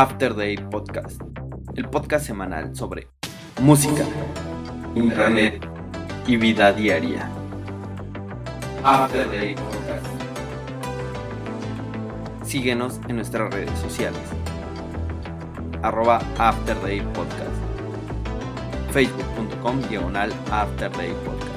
After 0.00 0.32
Day 0.32 0.56
Podcast, 0.56 1.20
el 1.74 1.90
podcast 1.90 2.24
semanal 2.24 2.76
sobre 2.76 3.08
música, 3.60 4.04
internet 4.94 5.60
y 6.24 6.36
vida 6.36 6.72
diaria. 6.72 7.28
After 8.84 9.28
Day 9.28 9.56
Podcast. 9.56 10.06
Síguenos 12.44 13.00
en 13.08 13.16
nuestras 13.16 13.52
redes 13.52 13.76
sociales. 13.80 14.20
Arroba 15.82 16.20
After 16.38 16.80
Day 16.80 17.00
Podcast. 17.00 17.50
Facebook.com 18.92 19.82
diagonal 19.88 20.32
After 20.52 20.92
Day 20.92 21.12
Podcast. 21.24 21.50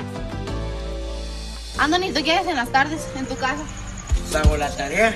Anthony, 1.78 2.12
¿tú 2.12 2.24
quieres 2.24 2.48
en 2.48 2.56
las 2.56 2.72
tardes 2.72 3.08
en 3.16 3.28
tu 3.28 3.36
casa? 3.36 3.64
Hago 4.36 4.58
la 4.58 4.76
tarea 4.76 5.14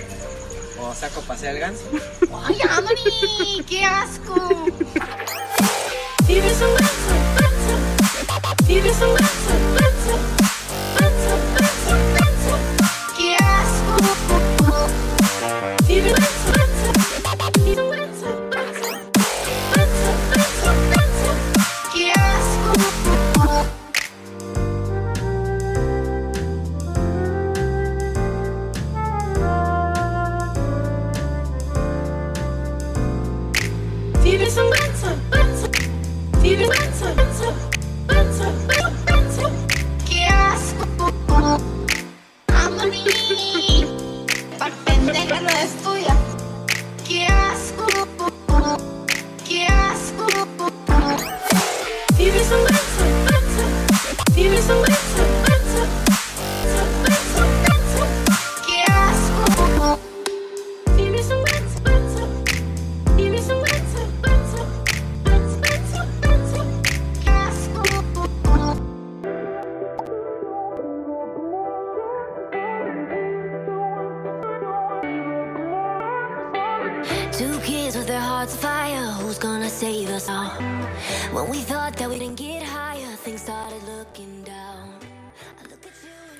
o 0.79 0.93
saco 0.93 1.21
paseo 1.21 1.49
al 1.49 1.57
ganso. 1.57 1.85
¡Ay, 2.33 2.57
Anthony! 2.69 3.63
¡Qué 3.67 3.85
asco! 3.85 4.65
Tienes 6.25 6.61
un 6.61 6.75
ganso, 6.75 7.15
ganso. 7.39 8.65
Tienes 8.65 9.01
un 9.01 9.13
ganso, 9.13 9.53
ganso. 9.79 9.94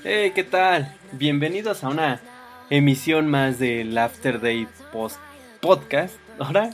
Hey, 0.08 0.34
¿qué 0.36 0.44
tal? 0.44 0.96
Bienvenidos 1.14 1.84
a 1.84 1.90
una 1.90 2.22
emisión 2.70 3.28
más 3.28 3.58
del 3.58 3.98
After 3.98 4.40
Day 4.40 4.68
Post 4.94 5.18
Podcast. 5.62 6.14
Ahora, 6.38 6.70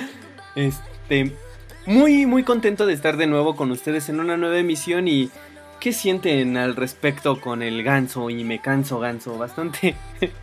este, 0.54 1.32
muy, 1.86 2.26
muy 2.26 2.42
contento 2.42 2.84
de 2.84 2.92
estar 2.92 3.16
de 3.16 3.26
nuevo 3.26 3.56
con 3.56 3.70
ustedes 3.70 4.10
en 4.10 4.20
una 4.20 4.36
nueva 4.36 4.58
emisión 4.58 5.08
y 5.08 5.30
¿qué 5.80 5.94
sienten 5.94 6.58
al 6.58 6.76
respecto 6.76 7.40
con 7.40 7.62
el 7.62 7.82
ganso 7.82 8.28
y 8.28 8.44
me 8.44 8.60
canso 8.60 9.00
ganso? 9.00 9.38
Bastante 9.38 9.96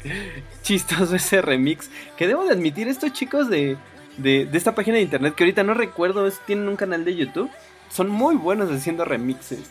chistoso 0.64 1.16
ese 1.16 1.40
remix 1.44 1.92
que 2.18 2.26
debo 2.26 2.46
de 2.46 2.54
admitir 2.54 2.88
estos 2.88 3.14
chicos 3.14 3.48
de, 3.48 3.78
de, 4.18 4.48
de 4.48 4.58
esta 4.58 4.74
página 4.74 4.98
de 4.98 5.04
internet 5.04 5.36
que 5.36 5.44
ahorita 5.44 5.62
no 5.62 5.76
recuerdo, 5.76 6.28
tienen 6.48 6.68
un 6.68 6.78
canal 6.78 7.06
de 7.06 7.16
YouTube, 7.16 7.52
son 7.92 8.10
muy 8.10 8.34
buenos 8.34 8.72
haciendo 8.72 9.06
remixes. 9.06 9.70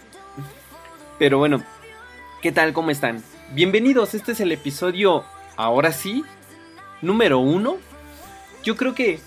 Pero 1.19 1.39
bueno, 1.39 1.61
¿Qué 2.43 2.51
tal? 2.51 2.73
¿Cómo 2.73 2.91
están? 2.91 3.23
Bienvenidos, 3.55 4.15
este 4.15 4.33
es 4.33 4.41
el 4.41 4.51
episodio, 4.51 5.25
ahora 5.55 5.93
sí, 5.93 6.25
número 7.01 7.39
uno. 7.39 7.77
Yo 8.65 8.75
creo 8.77 8.97
que 8.97 9.21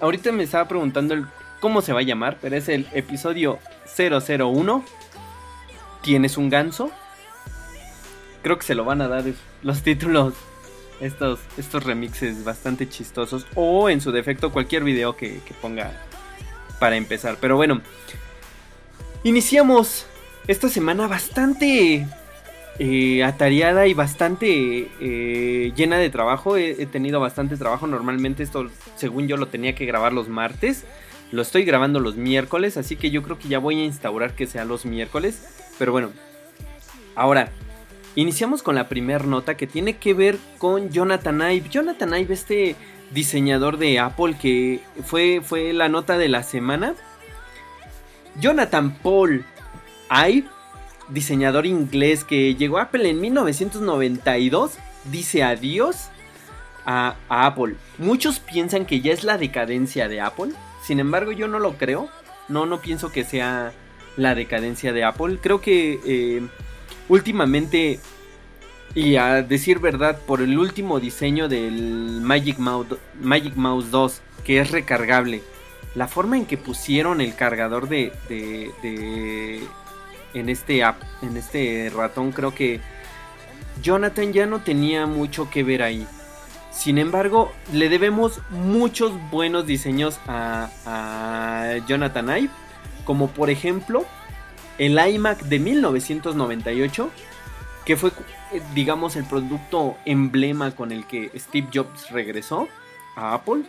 ahorita 0.00 0.32
me 0.32 0.42
estaba 0.42 0.66
preguntando 0.66 1.14
el 1.14 1.24
cómo 1.60 1.82
se 1.82 1.92
va 1.92 2.00
a 2.00 2.02
llamar, 2.02 2.38
pero 2.42 2.56
es 2.56 2.68
el 2.68 2.88
episodio 2.94 3.60
001. 3.96 4.84
¿Tienes 6.02 6.36
un 6.36 6.50
ganso? 6.50 6.90
Creo 8.42 8.58
que 8.58 8.66
se 8.66 8.74
lo 8.74 8.84
van 8.84 9.02
a 9.02 9.06
dar 9.06 9.22
los 9.62 9.82
títulos, 9.82 10.34
estos, 11.00 11.38
estos 11.56 11.84
remixes 11.84 12.42
bastante 12.42 12.88
chistosos, 12.88 13.46
o 13.54 13.88
en 13.88 14.00
su 14.00 14.10
defecto 14.10 14.50
cualquier 14.50 14.82
video 14.82 15.16
que, 15.16 15.38
que 15.46 15.54
ponga 15.54 15.92
para 16.80 16.96
empezar. 16.96 17.36
Pero 17.40 17.54
bueno, 17.54 17.82
iniciamos 19.22 20.06
esta 20.48 20.68
semana 20.68 21.06
bastante 21.06 22.04
eh, 22.78 23.22
atareada 23.22 23.86
y 23.86 23.94
bastante 23.94 24.88
eh, 25.00 25.72
llena 25.76 25.98
de 25.98 26.10
trabajo. 26.10 26.56
He, 26.56 26.86
tenido 26.86 27.20
bastante 27.20 27.56
trabajo. 27.56 27.86
Normalmente 27.86 28.42
esto, 28.42 28.68
según 28.96 29.28
yo, 29.28 29.36
lo 29.36 29.48
tenía 29.48 29.74
que 29.74 29.86
grabar 29.86 30.12
los 30.12 30.28
martes. 30.28 30.84
Lo 31.30 31.42
estoy 31.42 31.64
grabando 31.64 32.00
los 32.00 32.16
miércoles, 32.16 32.76
así 32.76 32.96
que 32.96 33.10
yo 33.10 33.22
creo 33.22 33.38
que 33.38 33.48
ya 33.48 33.58
voy 33.58 33.80
a 33.80 33.84
instaurar 33.84 34.34
que 34.34 34.46
sea 34.46 34.64
los 34.64 34.84
miércoles. 34.84 35.42
Pero 35.78 35.92
bueno, 35.92 36.10
ahora, 37.14 37.50
iniciamos 38.14 38.62
con 38.62 38.74
la 38.74 38.88
primera 38.88 39.24
nota 39.24 39.56
que 39.56 39.66
tiene 39.66 39.96
que 39.96 40.14
ver 40.14 40.38
con 40.58 40.90
Jonathan 40.90 41.40
Ive. 41.40 41.68
Jonathan 41.70 42.14
Ive, 42.18 42.34
este 42.34 42.76
diseñador 43.12 43.78
de 43.78 43.98
Apple 43.98 44.36
que 44.40 44.80
fue, 45.04 45.40
fue 45.42 45.72
la 45.72 45.88
nota 45.88 46.18
de 46.18 46.28
la 46.28 46.42
semana. 46.42 46.94
Jonathan 48.40 48.94
Paul 49.02 49.44
Ive 50.10 50.48
diseñador 51.08 51.66
inglés 51.66 52.24
que 52.24 52.54
llegó 52.54 52.78
a 52.78 52.82
Apple 52.82 53.08
en 53.08 53.20
1992, 53.20 54.78
dice 55.10 55.42
adiós 55.42 56.08
a, 56.86 57.16
Apple. 57.28 57.76
Muchos 57.98 58.40
piensan 58.40 58.86
que 58.86 59.00
ya 59.00 59.12
es 59.12 59.24
la 59.24 59.38
decadencia 59.38 60.08
de 60.08 60.20
Apple, 60.20 60.52
sin 60.82 61.00
embargo 61.00 61.32
yo 61.32 61.48
no 61.48 61.58
lo 61.58 61.74
creo, 61.74 62.08
no, 62.48 62.66
no 62.66 62.80
pienso 62.80 63.10
que 63.10 63.24
sea 63.24 63.72
la 64.16 64.34
decadencia 64.34 64.92
de 64.92 65.04
Apple, 65.04 65.38
creo 65.40 65.60
que 65.60 66.00
eh, 66.04 66.42
últimamente, 67.08 68.00
y 68.94 69.16
a 69.16 69.42
decir 69.42 69.78
verdad, 69.78 70.20
por 70.26 70.42
el 70.42 70.58
último 70.58 71.00
diseño 71.00 71.48
del 71.48 72.20
Magic 72.20 72.58
Mouse, 72.58 72.98
Magic 73.20 73.54
Mouse 73.56 73.90
2, 73.90 74.20
que 74.44 74.60
es 74.60 74.70
recargable, 74.70 75.42
la 75.94 76.08
forma 76.08 76.36
en 76.36 76.46
que 76.46 76.56
pusieron 76.56 77.20
el 77.20 77.34
cargador 77.34 77.88
de, 77.88 78.12
de 78.28 79.62
en 80.34 80.48
este 80.48 80.82
app, 80.84 81.02
en 81.22 81.36
este 81.36 81.90
ratón, 81.94 82.32
creo 82.32 82.54
que 82.54 82.80
Jonathan 83.82 84.32
ya 84.32 84.46
no 84.46 84.60
tenía 84.60 85.06
mucho 85.06 85.50
que 85.50 85.62
ver 85.62 85.82
ahí. 85.82 86.06
Sin 86.70 86.98
embargo, 86.98 87.52
le 87.72 87.88
debemos 87.88 88.40
muchos 88.50 89.12
buenos 89.30 89.66
diseños 89.66 90.18
a, 90.26 91.76
Jonathan 91.86 92.38
Ive, 92.38 92.50
como 93.04 93.28
por 93.28 93.50
ejemplo 93.50 94.04
el 94.78 94.98
iMac 94.98 95.42
de 95.42 95.58
1998, 95.58 97.10
que 97.84 97.96
fue, 97.96 98.10
eh, 98.52 98.62
digamos, 98.74 99.16
el 99.16 99.24
producto 99.24 99.96
emblema 100.04 100.70
con 100.70 100.92
el 100.92 101.06
que 101.06 101.30
Steve 101.36 101.68
Jobs 101.72 102.10
regresó 102.10 102.68
a 103.16 103.34
Apple. 103.34 103.62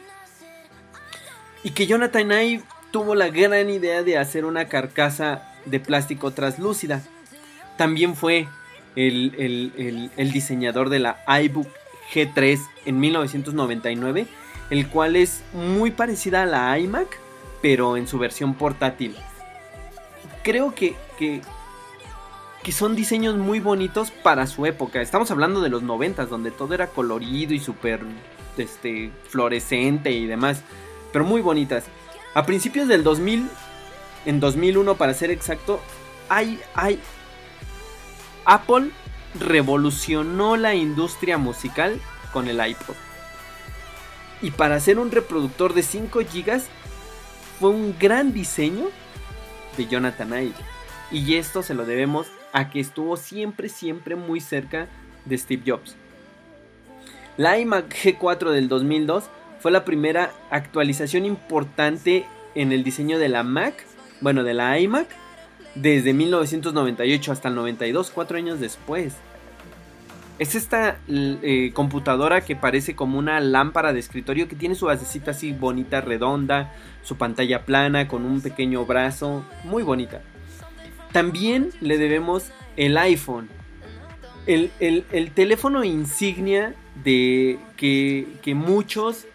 Y 1.63 1.71
que 1.71 1.87
Jonathan 1.87 2.31
Ive 2.31 2.63
tuvo 2.91 3.15
la 3.15 3.29
gran 3.29 3.69
idea 3.69 4.03
de 4.03 4.17
hacer 4.17 4.45
una 4.45 4.67
carcasa 4.67 5.52
de 5.65 5.79
plástico 5.79 6.31
translúcida. 6.31 7.01
También 7.77 8.15
fue 8.15 8.47
el, 8.95 9.33
el- 9.37 10.11
el- 10.17 10.31
diseñador 10.31 10.89
de 10.89 10.99
la 10.99 11.17
iBook 11.41 11.67
G3 12.13 12.59
en 12.85 12.99
1999, 12.99 14.27
el 14.69 14.87
cual 14.87 15.15
es 15.15 15.41
muy 15.53 15.91
parecida 15.91 16.43
a 16.43 16.45
la 16.45 16.77
iMac, 16.77 17.07
pero 17.61 17.97
en 17.97 18.07
su 18.07 18.19
versión 18.19 18.53
portátil. 18.53 19.15
Creo 20.43 20.75
que, 20.75 20.95
que, 21.17 21.41
que 22.63 22.71
son 22.71 22.95
diseños 22.95 23.35
muy 23.37 23.59
bonitos 23.59 24.11
para 24.11 24.45
su 24.47 24.65
época. 24.65 25.01
Estamos 25.01 25.31
hablando 25.31 25.61
de 25.61 25.69
los 25.69 25.81
90, 25.83 26.25
donde 26.25 26.51
todo 26.51 26.73
era 26.73 26.87
colorido 26.87 27.53
y 27.53 27.59
súper 27.59 28.01
este, 28.57 29.11
fluorescente 29.29 30.11
y 30.11 30.25
demás, 30.27 30.61
pero 31.11 31.23
muy 31.25 31.41
bonitas. 31.41 31.85
A 32.33 32.45
principios 32.45 32.87
del 32.87 33.03
2000, 33.03 33.47
en 34.25 34.39
2001 34.39 34.95
para 34.95 35.13
ser 35.13 35.31
exacto, 35.31 35.81
hay, 36.29 36.59
hay, 36.75 36.99
Apple 38.45 38.91
revolucionó 39.39 40.57
la 40.57 40.75
industria 40.75 41.37
musical 41.37 41.99
con 42.31 42.47
el 42.47 42.65
iPod. 42.65 42.95
Y 44.41 44.51
para 44.51 44.75
hacer 44.75 44.99
un 44.99 45.11
reproductor 45.11 45.73
de 45.73 45.83
5 45.83 46.19
GB 46.19 46.61
fue 47.59 47.69
un 47.69 47.95
gran 47.97 48.33
diseño 48.33 48.89
de 49.77 49.87
Jonathan 49.87 50.29
Ive. 50.33 50.53
Y 51.11 51.35
esto 51.35 51.63
se 51.63 51.73
lo 51.73 51.85
debemos 51.85 52.27
a 52.51 52.69
que 52.69 52.79
estuvo 52.79 53.17
siempre, 53.17 53.69
siempre 53.69 54.15
muy 54.15 54.41
cerca 54.41 54.87
de 55.25 55.37
Steve 55.37 55.63
Jobs. 55.65 55.95
La 57.37 57.57
iMac 57.57 57.93
G4 57.93 58.51
del 58.51 58.67
2002 58.67 59.23
fue 59.59 59.71
la 59.71 59.85
primera 59.85 60.31
actualización 60.51 61.25
importante 61.25 62.25
en 62.53 62.71
el 62.71 62.83
diseño 62.83 63.17
de 63.17 63.29
la 63.29 63.43
Mac, 63.43 63.85
bueno, 64.21 64.43
de 64.43 64.53
la 64.53 64.79
iMac, 64.79 65.07
desde 65.75 66.13
1998 66.13 67.31
hasta 67.31 67.49
el 67.49 67.55
92, 67.55 68.11
cuatro 68.11 68.37
años 68.37 68.59
después. 68.59 69.13
Es 70.39 70.55
esta 70.55 70.97
eh, 71.07 71.71
computadora 71.73 72.41
que 72.41 72.55
parece 72.55 72.95
como 72.95 73.19
una 73.19 73.39
lámpara 73.39 73.93
de 73.93 73.99
escritorio 73.99 74.47
que 74.47 74.55
tiene 74.55 74.75
su 74.75 74.85
basecita 74.87 75.31
así 75.31 75.51
bonita, 75.53 76.01
redonda, 76.01 76.73
su 77.03 77.17
pantalla 77.17 77.65
plana 77.65 78.07
con 78.07 78.25
un 78.25 78.41
pequeño 78.41 78.85
brazo, 78.85 79.45
muy 79.63 79.83
bonita. 79.83 80.21
También 81.11 81.69
le 81.81 81.97
debemos 81.99 82.45
el 82.77 82.97
iPhone, 82.97 83.47
el, 84.47 84.71
el- 84.79 85.05
el 85.11 85.31
teléfono 85.31 85.83
insignia 85.83 86.73
de 87.03 87.59
que, 87.77 88.27
que 88.41 88.55
muchos 88.55 89.25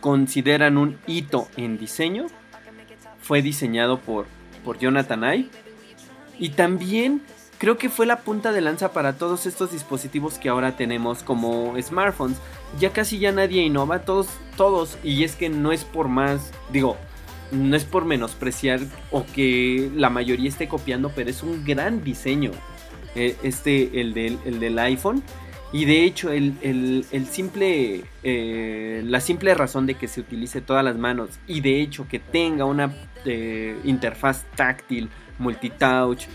consideran 0.00 0.78
un 0.78 0.98
hito 1.06 1.48
en 1.56 1.78
diseño. 1.78 2.26
Fue 3.26 3.42
diseñado 3.42 3.98
por, 3.98 4.26
por 4.64 4.78
Jonathan 4.78 5.22
Ive. 5.24 5.48
Y 6.38 6.50
también 6.50 7.22
creo 7.58 7.78
que 7.78 7.88
fue 7.88 8.06
la 8.06 8.20
punta 8.20 8.52
de 8.52 8.60
lanza 8.60 8.92
para 8.92 9.14
todos 9.14 9.46
estos 9.46 9.72
dispositivos 9.72 10.38
que 10.38 10.48
ahora 10.48 10.76
tenemos 10.76 11.22
como 11.22 11.74
smartphones. 11.80 12.36
Ya 12.78 12.92
casi 12.92 13.18
ya 13.18 13.32
nadie 13.32 13.62
innova, 13.62 14.00
todos, 14.00 14.28
todos. 14.56 14.98
Y 15.02 15.24
es 15.24 15.34
que 15.34 15.48
no 15.48 15.72
es 15.72 15.84
por 15.84 16.08
más, 16.08 16.52
digo, 16.72 16.96
no 17.52 17.76
es 17.76 17.84
por 17.84 18.04
menospreciar 18.04 18.80
o 19.10 19.24
que 19.24 19.90
la 19.94 20.10
mayoría 20.10 20.48
esté 20.48 20.68
copiando, 20.68 21.10
pero 21.14 21.30
es 21.30 21.42
un 21.42 21.64
gran 21.64 22.04
diseño. 22.04 22.50
eh, 23.14 23.34
Este, 23.42 24.00
el 24.00 24.12
del, 24.14 24.38
el 24.44 24.60
del 24.60 24.78
iPhone. 24.78 25.22
Y 25.72 25.84
de 25.84 26.04
hecho, 26.04 26.30
el, 26.30 26.54
el- 26.62 27.06
el 27.10 27.26
simple, 27.26 28.04
eh, 28.22 29.02
la 29.04 29.20
simple 29.20 29.52
razón 29.54 29.86
de 29.86 29.94
que 29.94 30.06
se 30.06 30.20
utilice 30.20 30.60
todas 30.60 30.84
las 30.84 30.96
manos 30.96 31.30
y 31.48 31.60
de 31.60 31.80
hecho 31.82 32.06
que 32.08 32.18
tenga 32.20 32.64
una 32.66 32.94
interfaz 33.84 34.44
táctil, 34.54 35.08
multitouch, 35.38 36.26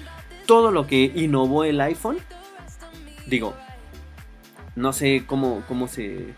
todo 0.46 0.72
lo 0.72 0.88
que 0.88 1.12
innovó 1.16 1.64
el 1.64 1.80
iPhone, 1.82 2.18
digo, 3.28 3.56
no 4.76 4.94
sé 4.94 5.24
cómo, 5.26 5.64
cómo 5.68 5.88
se, 5.88 6.34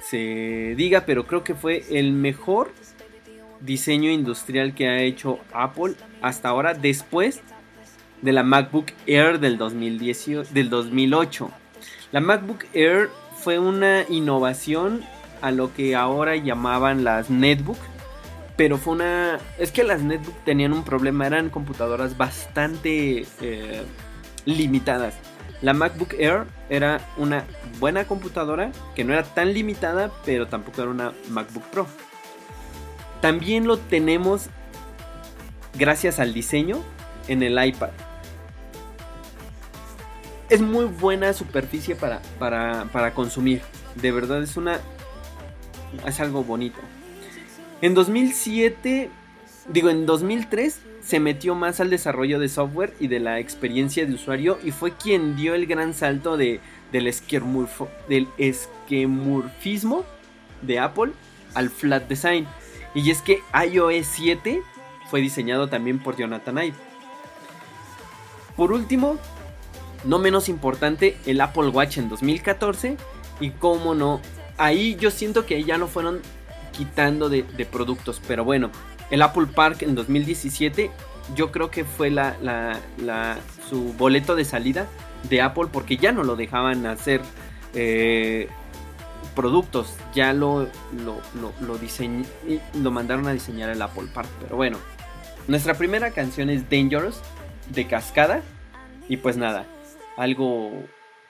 se 0.00 0.74
diga, 0.76 1.04
pero 1.06 1.26
creo 1.26 1.44
que 1.44 1.54
fue 1.54 1.84
el 1.90 2.12
mejor 2.12 2.72
diseño 3.60 4.10
industrial 4.10 4.74
que 4.74 4.88
ha 4.88 5.00
hecho 5.00 5.38
Apple 5.52 5.94
hasta 6.20 6.48
ahora, 6.48 6.74
después 6.74 7.40
de 8.20 8.32
la 8.32 8.42
MacBook 8.42 8.86
Air 9.06 9.40
del, 9.40 9.58
2018, 9.58 10.52
del 10.52 10.70
2008. 10.70 11.50
La 12.12 12.20
MacBook 12.20 12.64
Air 12.72 13.10
fue 13.36 13.58
una 13.58 14.04
innovación 14.08 15.02
a 15.40 15.50
lo 15.50 15.74
que 15.74 15.96
ahora 15.96 16.36
llamaban 16.36 17.04
las 17.04 17.30
netbook. 17.30 17.78
Pero 18.62 18.78
fue 18.78 18.92
una... 18.92 19.40
Es 19.58 19.72
que 19.72 19.82
las 19.82 20.02
netbook 20.02 20.44
tenían 20.44 20.72
un 20.72 20.84
problema. 20.84 21.26
Eran 21.26 21.50
computadoras 21.50 22.16
bastante 22.16 23.26
eh, 23.40 23.82
limitadas. 24.44 25.14
La 25.62 25.74
MacBook 25.74 26.14
Air 26.16 26.44
era 26.70 27.00
una 27.16 27.44
buena 27.80 28.04
computadora 28.04 28.70
que 28.94 29.02
no 29.02 29.14
era 29.14 29.24
tan 29.24 29.52
limitada, 29.52 30.12
pero 30.24 30.46
tampoco 30.46 30.80
era 30.80 30.92
una 30.92 31.12
MacBook 31.28 31.64
Pro. 31.72 31.88
También 33.20 33.66
lo 33.66 33.78
tenemos 33.78 34.46
gracias 35.74 36.20
al 36.20 36.32
diseño 36.32 36.84
en 37.26 37.42
el 37.42 37.64
iPad 37.66 37.90
es 40.50 40.60
muy 40.60 40.84
buena 40.84 41.32
superficie 41.32 41.96
para, 41.96 42.20
para, 42.38 42.84
para 42.92 43.12
consumir. 43.12 43.62
De 43.96 44.12
verdad 44.12 44.40
es 44.40 44.56
una... 44.56 44.78
Es 46.06 46.20
algo 46.20 46.44
bonito. 46.44 46.78
En 47.82 47.94
2007, 47.94 49.10
digo 49.68 49.90
en 49.90 50.06
2003, 50.06 50.80
se 51.02 51.18
metió 51.18 51.56
más 51.56 51.80
al 51.80 51.90
desarrollo 51.90 52.38
de 52.38 52.48
software 52.48 52.94
y 53.00 53.08
de 53.08 53.18
la 53.18 53.40
experiencia 53.40 54.06
de 54.06 54.14
usuario 54.14 54.58
y 54.62 54.70
fue 54.70 54.92
quien 54.92 55.34
dio 55.34 55.54
el 55.54 55.66
gran 55.66 55.92
salto 55.92 56.36
de, 56.36 56.60
del, 56.92 57.08
esquemurfo- 57.08 57.88
del 58.08 58.28
esquemurfismo 58.38 60.04
de 60.62 60.78
Apple 60.78 61.10
al 61.54 61.70
flat 61.70 62.08
design. 62.08 62.46
Y 62.94 63.10
es 63.10 63.20
que 63.20 63.40
iOS 63.68 64.06
7 64.06 64.62
fue 65.10 65.20
diseñado 65.20 65.68
también 65.68 65.98
por 65.98 66.16
Jonathan 66.16 66.58
Ive. 66.58 66.76
Por 68.56 68.70
último, 68.70 69.16
no 70.04 70.20
menos 70.20 70.48
importante, 70.48 71.16
el 71.26 71.40
Apple 71.40 71.68
Watch 71.68 71.98
en 71.98 72.08
2014. 72.08 72.96
Y 73.40 73.50
cómo 73.50 73.96
no, 73.96 74.20
ahí 74.56 74.94
yo 75.00 75.10
siento 75.10 75.46
que 75.46 75.64
ya 75.64 75.78
no 75.78 75.88
fueron 75.88 76.20
quitando 76.72 77.28
de, 77.28 77.44
productos. 77.70 78.20
Pero 78.26 78.44
bueno, 78.44 78.70
el 79.10 79.22
Apple 79.22 79.46
Park 79.54 79.82
en 79.82 79.94
2017 79.94 80.90
yo 81.36 81.52
creo 81.52 81.70
que 81.70 81.84
fue 81.84 82.10
la, 82.10 82.78
su 83.68 83.92
boleto 83.94 84.34
de 84.34 84.44
salida 84.44 84.86
de 85.28 85.40
Apple 85.40 85.68
porque 85.72 85.96
ya 85.96 86.10
no 86.12 86.24
lo 86.24 86.34
dejaban 86.34 86.86
hacer 86.86 87.20
eh, 87.74 88.48
productos. 89.34 89.94
Ya 90.14 90.32
lo, 90.32 90.68
lo, 91.04 91.20
lo, 91.40 91.52
lo 91.60 91.78
lo 92.74 92.90
mandaron 92.90 93.26
a 93.28 93.32
diseñar 93.32 93.70
el 93.70 93.80
Apple 93.80 94.08
Park. 94.12 94.28
Pero 94.40 94.56
bueno, 94.56 94.78
nuestra 95.48 95.74
primera 95.74 96.10
canción 96.10 96.50
es 96.50 96.68
Dangerous 96.68 97.20
de 97.70 97.86
Cascada. 97.86 98.42
Y 99.08 99.16
pues 99.18 99.36
nada, 99.36 99.66
algo 100.16 100.70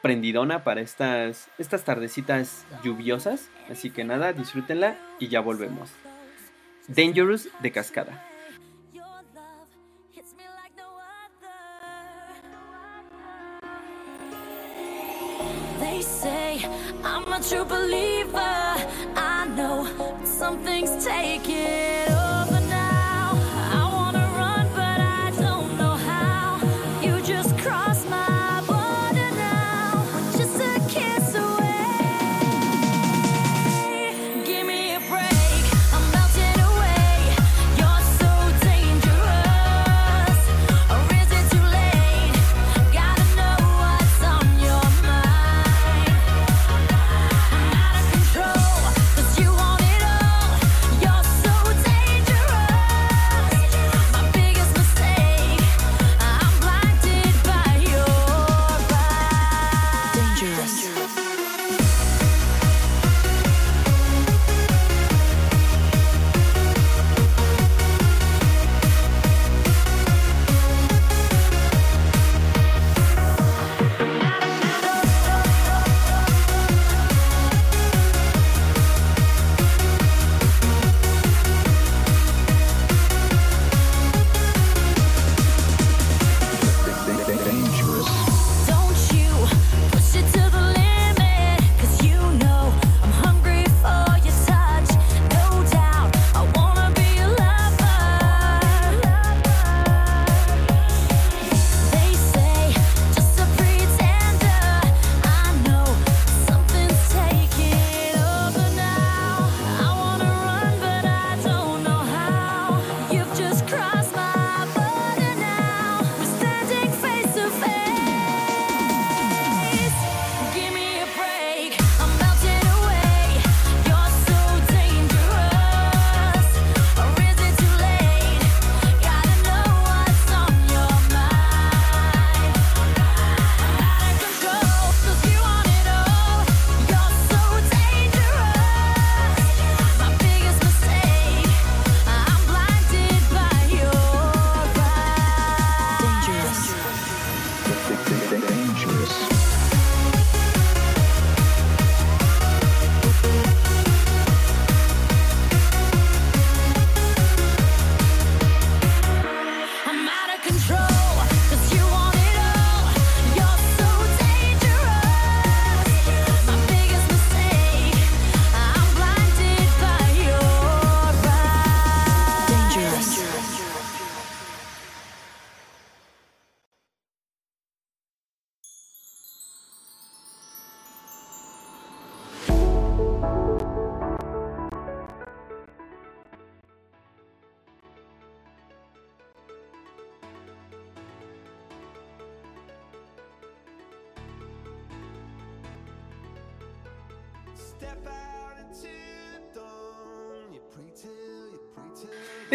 prendidona 0.02 0.64
para 0.64 0.80
estas, 0.80 1.48
estas 1.58 1.84
tardecitas 1.84 2.66
lluviosas. 2.82 3.48
Así 3.70 3.90
que 3.90 4.04
nada, 4.04 4.32
disfrútenla 4.32 4.96
y 5.18 5.28
ya 5.28 5.40
volvemos. 5.40 5.90
Dangerous 6.88 7.48
de 7.60 7.70
Cascada. 7.70 8.22
They 15.78 16.02
say 16.02 16.64
I'm 17.04 17.32
a 17.32 17.40
true 17.40 17.64
believer. 17.64 18.76
I 19.16 19.46
know 19.56 19.86
but 19.96 20.26
some 20.26 20.58
things 20.64 21.04
take 21.04 21.48
it 21.48 22.10
over 22.10 22.41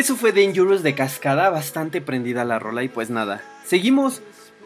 Eso 0.07 0.15
fue 0.15 0.31
Dangerous 0.31 0.83
de 0.83 0.95
cascada, 0.95 1.49
bastante 1.49 1.99
prendida 1.99 2.45
la 2.45 2.59
rola 2.59 2.81
y 2.81 2.87
pues 2.87 3.09
nada. 3.09 3.41
Seguimos. 3.65 4.21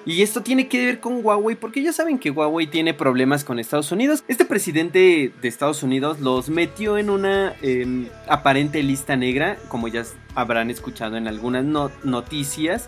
Y 0.05 0.21
esto 0.21 0.43
tiene 0.43 0.67
que 0.67 0.86
ver 0.86 1.00
con 1.00 1.25
Huawei 1.25 1.55
porque 1.55 1.81
ya 1.81 1.91
saben 1.93 2.19
que 2.19 2.29
Huawei 2.29 2.67
tiene 2.67 2.93
problemas 2.93 3.43
con 3.43 3.57
Estados 3.57 3.91
Unidos. 3.91 4.24
Este 4.27 4.45
presidente 4.45 5.33
de 5.41 5.48
Estados 5.48 5.81
Unidos 5.81 6.19
los 6.19 6.50
metió 6.50 7.00
en 7.00 7.10
una 7.10 7.55
em, 7.63 8.07
aparente 8.27 8.83
lista 8.83 9.15
negra, 9.15 9.57
como 9.67 9.88
ya 9.88 10.03
habrán 10.36 10.69
escuchado 10.69 11.17
en 11.17 11.27
algunas 11.27 11.65
no- 11.65 11.89
noticias, 12.03 12.88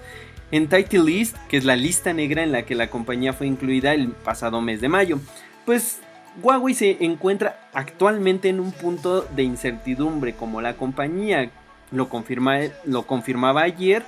en 0.52 0.68
Title 0.70 1.06
List, 1.06 1.36
que 1.50 1.58
es 1.58 1.66
la 1.66 1.76
lista 1.76 2.14
negra 2.14 2.44
en 2.44 2.52
la 2.52 2.68
que 2.68 2.76
la 2.76 2.92
compañía 2.92 3.34
fue 3.34 3.48
incluida 3.48 3.96
el 3.96 4.10
pasado 4.10 4.62
mes 4.62 4.80
de 4.80 4.90
mayo. 4.90 5.20
Pues 5.66 6.02
Huawei 6.44 6.76
se 6.76 7.04
encuentra 7.04 7.68
actualmente 7.74 8.50
en 8.50 8.60
un 8.60 8.72
punto 8.74 9.24
de 9.36 9.42
incertidumbre, 9.42 10.36
como 10.36 10.62
la 10.62 10.76
compañía 10.76 11.50
lo, 11.94 12.10
confirma, 12.10 12.58
lo 12.86 13.04
confirmaba 13.04 13.62
ayer, 13.62 14.04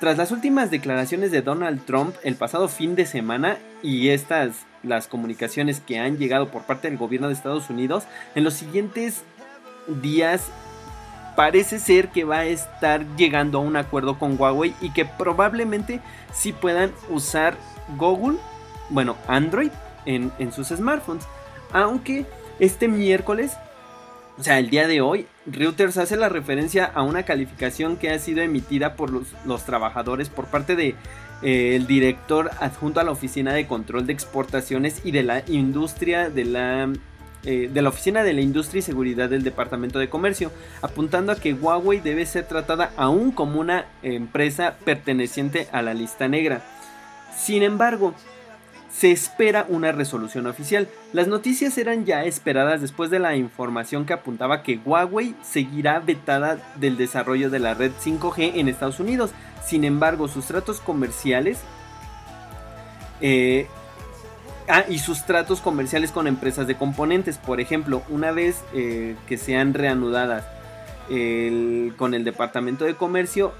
tras 0.00 0.18
las 0.18 0.30
últimas 0.30 0.70
declaraciones 0.70 1.30
de 1.30 1.42
Donald 1.42 1.84
Trump 1.84 2.14
el 2.22 2.34
pasado 2.34 2.68
fin 2.68 2.96
de 2.96 3.06
semana 3.06 3.58
y 3.82 4.08
estas, 4.08 4.66
las 4.82 5.06
comunicaciones 5.06 5.80
que 5.80 5.98
han 5.98 6.18
llegado 6.18 6.48
por 6.48 6.62
parte 6.62 6.88
del 6.88 6.98
gobierno 6.98 7.28
de 7.28 7.34
Estados 7.34 7.70
Unidos, 7.70 8.04
en 8.34 8.44
los 8.44 8.54
siguientes 8.54 9.22
días 10.02 10.50
parece 11.34 11.78
ser 11.78 12.08
que 12.08 12.24
va 12.24 12.38
a 12.38 12.44
estar 12.46 13.04
llegando 13.16 13.58
a 13.58 13.62
un 13.62 13.76
acuerdo 13.76 14.18
con 14.18 14.40
Huawei 14.40 14.74
y 14.80 14.90
que 14.92 15.04
probablemente 15.04 16.00
sí 16.32 16.52
puedan 16.52 16.92
usar 17.10 17.56
Google, 17.96 18.38
bueno, 18.90 19.16
Android 19.28 19.70
en, 20.06 20.32
en 20.38 20.52
sus 20.52 20.68
smartphones. 20.68 21.26
Aunque 21.72 22.26
este 22.58 22.88
miércoles, 22.88 23.52
o 24.38 24.42
sea, 24.42 24.58
el 24.58 24.68
día 24.68 24.86
de 24.86 25.00
hoy, 25.00 25.26
Reuters 25.46 25.96
hace 25.96 26.16
la 26.16 26.28
referencia 26.28 26.84
a 26.84 27.02
una 27.02 27.22
calificación 27.22 27.96
que 27.96 28.10
ha 28.10 28.18
sido 28.18 28.42
emitida 28.42 28.94
por 28.94 29.10
los, 29.10 29.64
trabajadores 29.64 30.28
por 30.28 30.46
parte 30.46 30.76
de 30.76 30.94
eh, 31.42 31.82
director 31.86 32.50
adjunto 32.60 33.00
a 33.00 33.04
la 33.04 33.12
Oficina 33.12 33.54
de 33.54 33.66
Control 33.66 34.06
de 34.06 34.12
Exportaciones 34.12 35.00
y 35.04 35.10
de 35.10 35.22
la 35.22 35.42
Industria 35.48 36.28
de 36.28 36.44
la 36.44 36.92
eh, 37.44 37.70
de 37.72 37.80
la 37.80 37.90
Oficina 37.90 38.24
de 38.24 38.32
la 38.32 38.40
Industria 38.40 38.80
y 38.80 38.82
Seguridad 38.82 39.28
del 39.30 39.44
Departamento 39.44 40.00
de 40.00 40.08
Comercio, 40.08 40.50
apuntando 40.82 41.30
a 41.30 41.36
que 41.36 41.54
Huawei 41.54 42.00
debe 42.00 42.26
ser 42.26 42.48
tratada 42.48 42.90
aún 42.96 43.30
como 43.30 43.60
una 43.60 43.86
empresa 44.02 44.74
perteneciente 44.84 45.68
a 45.70 45.80
la 45.80 45.94
lista 45.94 46.26
negra. 46.26 46.64
Sin 47.36 47.62
embargo, 47.62 48.14
se 48.96 49.12
espera 49.12 49.66
una 49.68 49.92
resolución 49.92 50.46
oficial. 50.46 50.88
Las 51.12 51.28
noticias 51.28 51.76
eran 51.76 52.04
ya 52.04 52.24
esperadas 52.24 52.80
después 52.80 53.10
de 53.10 53.18
la 53.18 53.36
información 53.36 54.06
que 54.06 54.14
apuntaba 54.14 54.62
que 54.62 54.78
Huawei 54.84 55.34
seguirá 55.42 56.00
vetada 56.00 56.58
del 56.76 56.96
desarrollo 56.96 57.50
de 57.50 57.58
la 57.58 57.74
red 57.74 57.92
5G 57.92 58.52
en 58.54 58.68
Estados 58.68 59.00
Unidos. 59.00 59.32
Sin 59.64 59.84
embargo, 59.84 60.28
sus 60.28 60.46
tratos 60.46 60.80
comerciales 60.80 61.58
eh, 63.20 63.66
Ah, 64.68 64.84
y 64.88 64.98
sus 64.98 65.24
tratos 65.24 65.60
comerciales 65.60 66.10
con 66.10 66.26
empresas 66.26 66.66
de 66.66 66.74
componentes. 66.74 67.38
Por 67.38 67.60
ejemplo, 67.60 68.02
una 68.08 68.32
vez 68.32 68.64
eh, 68.74 69.14
que 69.28 69.36
sean 69.36 69.74
reanudadas 69.74 70.44
con 71.96 72.14
el 72.14 72.24
Departamento 72.24 72.84
de 72.84 72.96
Comercio, 72.96 73.52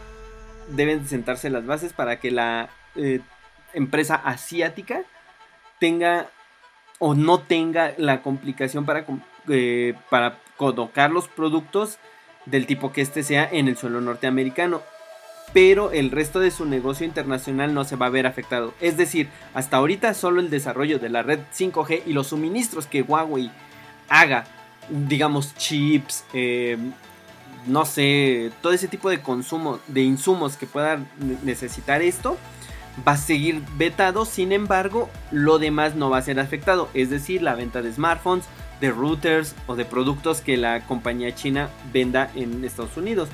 deben 0.71 1.07
sentarse 1.07 1.49
las 1.49 1.65
bases 1.65 1.93
para 1.93 2.19
que 2.19 2.33
la 2.33 2.71
eh, 2.97 3.21
empresa 3.73 4.17
asiática 4.17 5.03
tenga 5.79 6.29
o 6.99 7.15
no 7.15 7.39
tenga 7.41 7.93
la 7.99 8.23
complicación 8.23 8.87
para, 8.87 9.05
eh, 9.49 9.95
para 10.11 10.39
colocar 10.57 11.11
los 11.11 11.29
productos 11.29 11.99
del 12.47 12.67
tipo 12.67 12.93
que 12.93 13.03
este 13.03 13.23
sea 13.23 13.49
en 13.51 13.69
el 13.69 13.77
suelo 13.77 14.01
norteamericano. 14.01 14.81
Pero 15.53 15.93
el 15.93 16.11
resto 16.11 16.41
de 16.41 16.51
su 16.51 16.65
negocio 16.65 17.07
internacional 17.07 17.73
no 17.73 17.85
se 17.85 17.97
va 17.97 18.07
a 18.07 18.11
ver 18.11 18.27
afectado. 18.27 18.75
Es 18.81 18.97
decir, 18.97 19.29
hasta 19.55 19.77
ahorita 19.77 20.13
solo 20.15 20.41
el 20.41 20.51
desarrollo 20.51 20.99
de 20.99 21.09
la 21.09 21.23
red 21.23 21.39
5G 21.57 22.03
y 22.07 22.13
los 22.13 22.29
suministros 22.29 22.87
que 22.87 23.03
Huawei 23.03 23.51
haga, 24.09 24.45
digamos 24.89 25.55
chips, 25.57 26.25
eh, 26.33 26.77
no 27.67 27.85
sé, 27.85 28.51
todo 28.61 28.73
ese 28.73 28.89
tipo 28.89 29.09
de 29.11 29.21
consumo, 29.21 29.79
de 29.89 30.03
insumos 30.03 30.57
que 30.57 30.67
pueda 30.67 30.97
ne- 30.97 31.37
necesitar 31.43 32.03
esto, 32.03 32.37
va 33.07 33.13
a 33.13 33.17
seguir 33.17 33.63
vetado, 33.77 34.25
sin 34.25 34.53
embargo, 34.53 35.11
lo 35.31 35.59
demás 35.59 35.95
no 35.95 36.11
va 36.11 36.19
a 36.19 36.23
ser 36.23 36.41
afectado, 36.41 36.89
es 36.95 37.11
decir, 37.11 37.43
la 37.43 37.55
venta 37.55 37.83
de 37.83 37.93
smartphones, 37.93 38.47
de 38.81 38.91
routers 38.91 39.55
o 39.67 39.75
de 39.75 39.85
productos 39.85 40.41
que 40.41 40.57
la 40.57 40.85
compañía 40.87 41.35
china 41.35 41.71
venda 41.93 42.31
en 42.35 42.65
Estados 42.65 42.97
Unidos. 42.97 43.29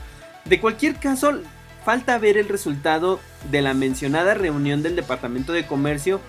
De 0.45 0.61
cualquier 0.61 0.97
caso, 0.97 1.40
falta 1.85 2.19
ver 2.19 2.37
el 2.37 2.49
resultado 2.49 3.21
de 3.50 3.62
la 3.62 3.75
mencionada 3.75 4.35
reunión 4.35 4.83
del 4.83 4.97
Departamento 4.97 5.52
de 5.52 5.66
Comercio, 5.66 6.21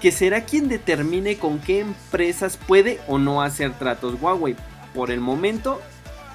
que 0.00 0.10
será 0.10 0.44
quien 0.44 0.68
determine 0.68 1.36
con 1.38 1.58
qué 1.60 1.80
empresas 1.80 2.56
puede 2.56 3.00
o 3.06 3.18
no 3.18 3.42
hacer 3.42 3.72
tratos 3.72 4.20
Huawei. 4.20 4.56
Por 4.94 5.10
el 5.10 5.20
momento, 5.20 5.80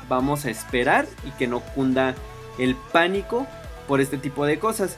vamos 0.08 0.46
a 0.46 0.50
esperar 0.50 1.06
y 1.26 1.32
que 1.32 1.48
no 1.48 1.60
cunda 1.60 2.16
el 2.58 2.76
pánico 2.94 3.46
por 3.88 4.00
este 4.00 4.18
tipo 4.18 4.46
de 4.46 4.58
cosas. 4.58 4.98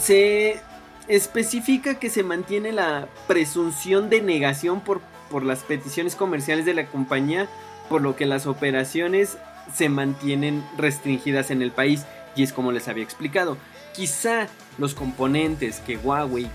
Se 0.00 0.60
especifica 1.08 1.98
que 1.98 2.10
se 2.10 2.22
mantiene 2.22 2.72
la 2.72 3.08
presunción 3.26 4.08
de 4.10 4.22
negación 4.22 4.80
por, 4.80 5.00
por 5.30 5.44
las 5.44 5.60
peticiones 5.60 6.14
comerciales 6.16 6.64
de 6.64 6.74
la 6.74 6.86
compañía, 6.86 7.48
por 7.88 8.00
lo 8.02 8.16
que 8.16 8.26
las 8.26 8.46
operaciones 8.46 9.36
se 9.74 9.88
mantienen 9.88 10.64
restringidas 10.78 11.50
en 11.50 11.62
el 11.62 11.72
país. 11.72 12.04
Y 12.36 12.42
es 12.44 12.52
como 12.52 12.70
les 12.72 12.86
había 12.88 13.02
explicado, 13.04 13.56
quizá 13.92 14.46
los 14.78 14.94
componentes 14.94 15.80
que 15.80 15.96
Huawei 15.96 16.46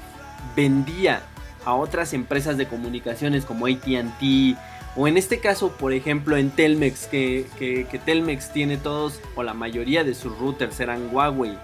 vendía 0.56 1.22
a 1.66 1.74
otras 1.76 2.14
empresas 2.14 2.58
de 2.58 2.68
comunicaciones 2.68 3.44
como 3.46 3.66
ATT, 3.68 4.56
o 4.96 5.08
en 5.10 5.18
este 5.18 5.40
caso, 5.40 5.72
por 5.74 5.92
ejemplo, 5.92 6.38
en 6.38 6.52
Telmex, 6.52 7.08
que, 7.08 7.46
que- 7.60 8.00
Telmex 8.06 8.54
tiene 8.54 8.78
todos 8.78 9.20
o 9.36 9.44
la 9.44 9.54
mayoría 9.54 10.06
de 10.06 10.16
sus 10.16 10.38
routers 10.38 10.80
eran 10.80 11.10
Huawei. 11.14 11.58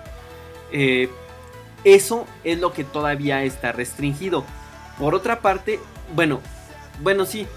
Eh, 0.73 1.09
eso 1.83 2.25
es 2.43 2.59
lo 2.59 2.73
que 2.73 2.83
todavía 2.83 3.43
está 3.43 3.71
restringido. 3.71 4.43
Por 5.00 5.15
otra 5.15 5.39
parte, 5.39 5.79
bueno, 6.15 6.39
bueno, 7.01 7.25
sí. 7.25 7.47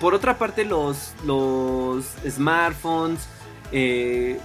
Por 0.00 0.14
otra 0.14 0.38
parte, 0.38 0.64
los, 0.64 1.12
los 1.26 2.06
smartphones, 2.26 3.28
eh, 3.70 4.38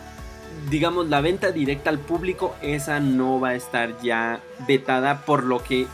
digamos, 0.70 1.08
la 1.08 1.22
venta 1.22 1.52
directa 1.52 1.90
al 1.90 2.00
público, 2.00 2.56
esa 2.62 3.00
no 3.00 3.40
va 3.40 3.50
a 3.50 3.56
estar 3.56 4.00
ya 4.02 4.42
vetada 4.68 5.26
por 5.26 5.44
lo 5.44 5.64
que 5.64 5.88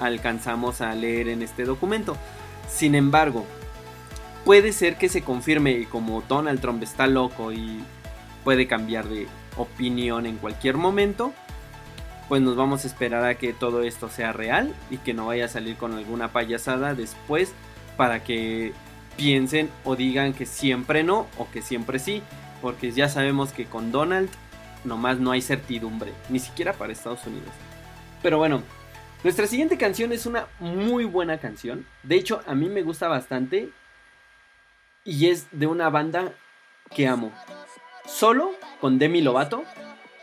alcanzamos 0.00 0.80
a 0.80 0.94
leer 0.94 1.28
en 1.28 1.42
este 1.42 1.64
documento. 1.64 2.16
Sin 2.68 2.96
embargo, 2.96 3.46
puede 4.44 4.72
ser 4.72 4.96
que 4.96 5.08
se 5.08 5.22
confirme 5.22 5.86
como 5.88 6.22
Donald 6.28 6.60
Trump 6.60 6.82
está 6.82 7.06
loco 7.06 7.52
y 7.52 7.80
puede 8.42 8.66
cambiar 8.66 9.08
de 9.08 9.28
opinión 9.56 10.26
en 10.26 10.36
cualquier 10.36 10.76
momento, 10.76 11.32
pues 12.28 12.42
nos 12.42 12.56
vamos 12.56 12.84
a 12.84 12.86
esperar 12.88 13.24
a 13.24 13.36
que 13.36 13.52
todo 13.52 13.82
esto 13.82 14.08
sea 14.08 14.32
real 14.32 14.74
y 14.90 14.98
que 14.98 15.14
no 15.14 15.26
vaya 15.26 15.44
a 15.44 15.48
salir 15.48 15.76
con 15.76 15.94
alguna 15.94 16.32
payasada 16.32 16.94
después 16.94 17.52
para 17.96 18.24
que 18.24 18.72
piensen 19.16 19.70
o 19.84 19.96
digan 19.96 20.32
que 20.32 20.46
siempre 20.46 21.02
no 21.02 21.26
o 21.38 21.48
que 21.50 21.62
siempre 21.62 21.98
sí, 21.98 22.22
porque 22.60 22.90
ya 22.90 23.08
sabemos 23.08 23.52
que 23.52 23.66
con 23.66 23.92
Donald 23.92 24.28
nomás 24.84 25.18
no 25.18 25.30
hay 25.30 25.40
certidumbre, 25.40 26.12
ni 26.28 26.38
siquiera 26.38 26.72
para 26.72 26.92
Estados 26.92 27.26
Unidos. 27.26 27.50
Pero 28.22 28.38
bueno, 28.38 28.62
nuestra 29.24 29.46
siguiente 29.46 29.78
canción 29.78 30.12
es 30.12 30.26
una 30.26 30.46
muy 30.58 31.04
buena 31.04 31.38
canción, 31.38 31.86
de 32.02 32.16
hecho 32.16 32.42
a 32.46 32.54
mí 32.54 32.68
me 32.68 32.82
gusta 32.82 33.08
bastante 33.08 33.70
y 35.04 35.28
es 35.28 35.46
de 35.52 35.66
una 35.66 35.88
banda 35.90 36.32
que 36.94 37.06
amo. 37.06 37.32
Solo 38.04 38.52
con 38.80 38.98
Demi 38.98 39.20
Lovato 39.20 39.64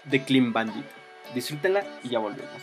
de 0.06 0.24
Clean 0.24 0.54
Bandit. 0.54 1.03
Disfrútenla 1.34 1.84
y 2.04 2.10
ya 2.10 2.20
volvemos. 2.20 2.62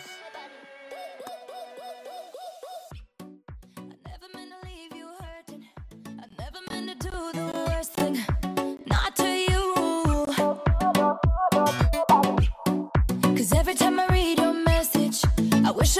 I 15.71 15.73
wish 15.73 15.97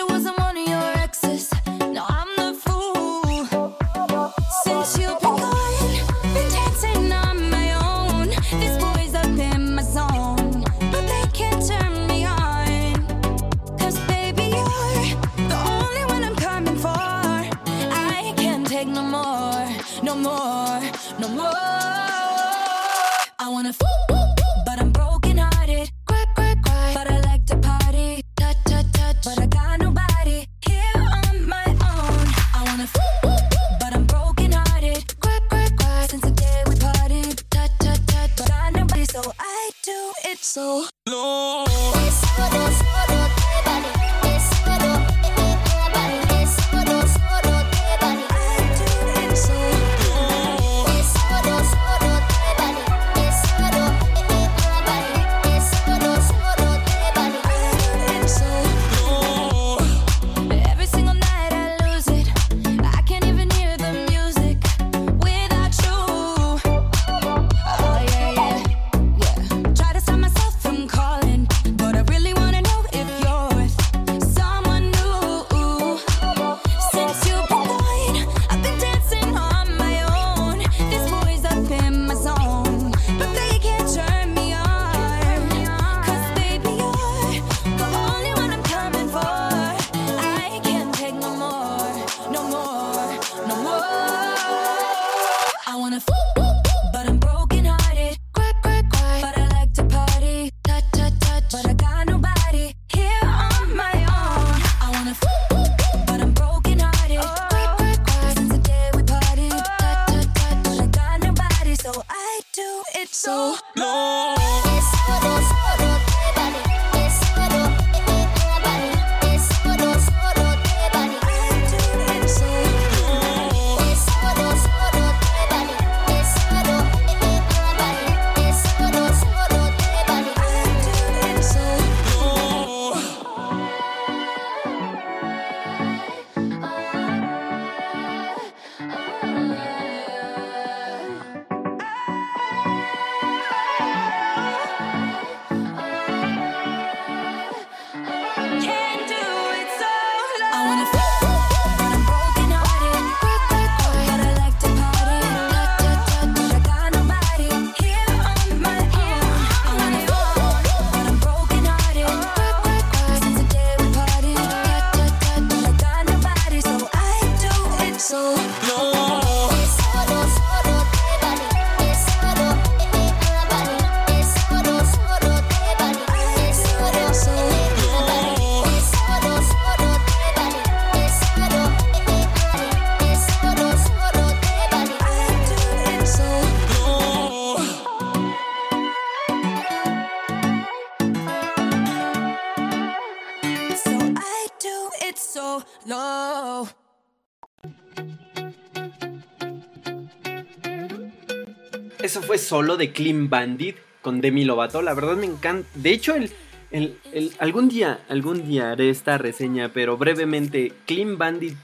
Eso 202.03 202.21
fue 202.21 202.37
solo 202.37 202.77
de 202.77 202.91
Clean 202.91 203.29
Bandit 203.29 203.75
con 204.01 204.21
Demi 204.21 204.43
Lovato. 204.43 204.81
La 204.81 204.93
verdad 204.93 205.15
me 205.15 205.25
encanta. 205.27 205.67
De 205.75 205.91
hecho, 205.91 206.15
el, 206.15 206.31
el- 206.71 207.33
algún 207.39 207.69
día, 207.69 207.99
algún 208.09 208.47
día 208.47 208.71
haré 208.71 208.89
esta 208.89 209.17
reseña, 209.17 209.69
pero 209.73 209.97
brevemente, 209.97 210.73
Clean 210.85 211.17
Bandit, 211.17 211.55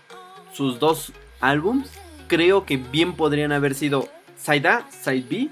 sus 0.54 0.80
dos 0.80 1.12
álbums, 1.40 1.90
creo 2.28 2.66
que 2.66 2.78
bien 2.78 3.14
podrían 3.14 3.52
haber 3.52 3.74
sido 3.74 4.10
Side 4.38 4.68
A, 4.68 4.88
Side 4.92 5.26
B, 5.30 5.50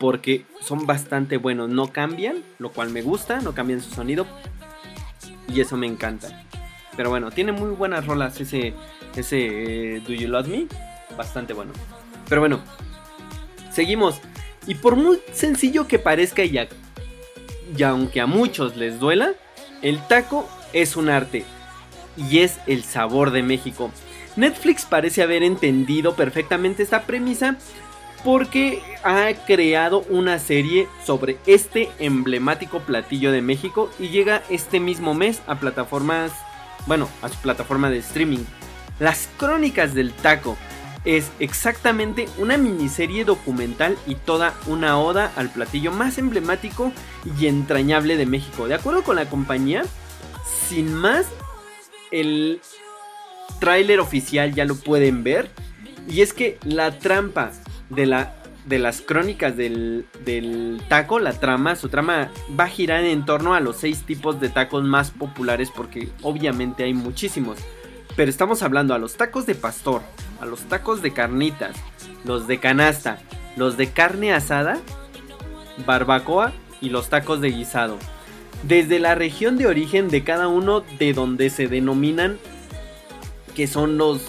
porque 0.00 0.44
son 0.60 0.86
bastante 0.86 1.36
buenos. 1.36 1.68
No 1.68 1.92
cambian, 1.92 2.42
lo 2.58 2.70
cual 2.72 2.90
me 2.90 3.02
gusta, 3.02 3.40
no 3.40 3.54
cambian 3.54 3.80
su 3.80 3.90
sonido, 3.90 4.26
y 5.48 5.60
eso 5.60 5.76
me 5.76 5.86
encanta. 5.86 6.44
Pero 6.96 7.08
bueno, 7.10 7.30
tiene 7.30 7.52
muy 7.52 7.70
buenas 7.74 8.04
rolas 8.06 8.40
ese, 8.40 8.74
ese 9.16 9.96
eh, 9.96 10.02
Do 10.06 10.12
You 10.12 10.28
Love 10.28 10.48
Me, 10.48 10.66
bastante 11.16 11.52
bueno. 11.54 11.72
Pero 12.28 12.40
bueno, 12.40 12.60
Seguimos. 13.72 14.20
Y 14.66 14.76
por 14.76 14.96
muy 14.96 15.18
sencillo 15.32 15.88
que 15.88 15.98
parezca 15.98 16.44
y, 16.44 16.58
y 17.76 17.82
aunque 17.82 18.20
a 18.20 18.26
muchos 18.26 18.76
les 18.76 19.00
duela, 19.00 19.32
el 19.82 19.98
taco 20.06 20.48
es 20.72 20.96
un 20.96 21.08
arte. 21.08 21.44
Y 22.16 22.40
es 22.40 22.58
el 22.66 22.84
sabor 22.84 23.30
de 23.30 23.42
México. 23.42 23.90
Netflix 24.36 24.84
parece 24.84 25.22
haber 25.22 25.42
entendido 25.42 26.14
perfectamente 26.14 26.82
esta 26.82 27.02
premisa 27.02 27.56
porque 28.24 28.80
ha 29.02 29.32
creado 29.46 30.04
una 30.08 30.38
serie 30.38 30.88
sobre 31.04 31.38
este 31.46 31.90
emblemático 31.98 32.80
platillo 32.80 33.32
de 33.32 33.42
México 33.42 33.90
y 33.98 34.08
llega 34.08 34.42
este 34.48 34.80
mismo 34.80 35.12
mes 35.12 35.42
a 35.46 35.56
plataformas, 35.56 36.32
bueno, 36.86 37.08
a 37.20 37.28
su 37.28 37.36
plataforma 37.38 37.90
de 37.90 37.98
streaming. 37.98 38.44
Las 39.00 39.28
Crónicas 39.38 39.94
del 39.94 40.12
Taco 40.12 40.56
es 41.04 41.30
exactamente 41.40 42.28
una 42.38 42.56
miniserie 42.56 43.24
documental 43.24 43.96
y 44.06 44.14
toda 44.14 44.54
una 44.66 44.98
oda 44.98 45.32
al 45.36 45.50
platillo 45.50 45.90
más 45.90 46.18
emblemático 46.18 46.92
y 47.38 47.46
entrañable 47.46 48.16
de 48.16 48.26
México. 48.26 48.68
De 48.68 48.74
acuerdo 48.74 49.02
con 49.02 49.16
la 49.16 49.28
compañía, 49.28 49.84
sin 50.68 50.94
más, 50.94 51.26
el 52.10 52.60
tráiler 53.58 54.00
oficial 54.00 54.54
ya 54.54 54.64
lo 54.64 54.76
pueden 54.76 55.24
ver. 55.24 55.50
Y 56.08 56.20
es 56.20 56.32
que 56.32 56.58
la 56.64 56.98
trampa 56.98 57.52
de, 57.90 58.06
la, 58.06 58.34
de 58.66 58.78
las 58.78 59.00
crónicas 59.00 59.56
del, 59.56 60.06
del 60.24 60.82
taco, 60.88 61.18
la 61.18 61.32
trama, 61.32 61.76
su 61.76 61.88
trama 61.88 62.30
va 62.58 62.64
a 62.64 62.68
girar 62.68 63.04
en 63.04 63.24
torno 63.24 63.54
a 63.54 63.60
los 63.60 63.76
seis 63.76 64.02
tipos 64.02 64.40
de 64.40 64.48
tacos 64.48 64.84
más 64.84 65.10
populares 65.10 65.70
porque 65.74 66.08
obviamente 66.22 66.84
hay 66.84 66.94
muchísimos. 66.94 67.58
Pero 68.16 68.30
estamos 68.30 68.62
hablando 68.62 68.94
a 68.94 68.98
los 68.98 69.16
tacos 69.16 69.46
de 69.46 69.54
pastor, 69.54 70.02
a 70.40 70.46
los 70.46 70.60
tacos 70.62 71.02
de 71.02 71.12
carnitas, 71.12 71.76
los 72.24 72.46
de 72.46 72.58
canasta, 72.58 73.18
los 73.56 73.76
de 73.76 73.88
carne 73.88 74.32
asada, 74.32 74.78
barbacoa 75.86 76.52
y 76.80 76.90
los 76.90 77.08
tacos 77.08 77.40
de 77.40 77.50
guisado. 77.50 77.98
Desde 78.64 78.98
la 78.98 79.14
región 79.14 79.56
de 79.56 79.66
origen 79.66 80.08
de 80.08 80.24
cada 80.24 80.48
uno 80.48 80.82
de 80.98 81.14
donde 81.14 81.50
se 81.50 81.68
denominan 81.68 82.38
que 83.54 83.66
son 83.66 83.98
los 83.98 84.22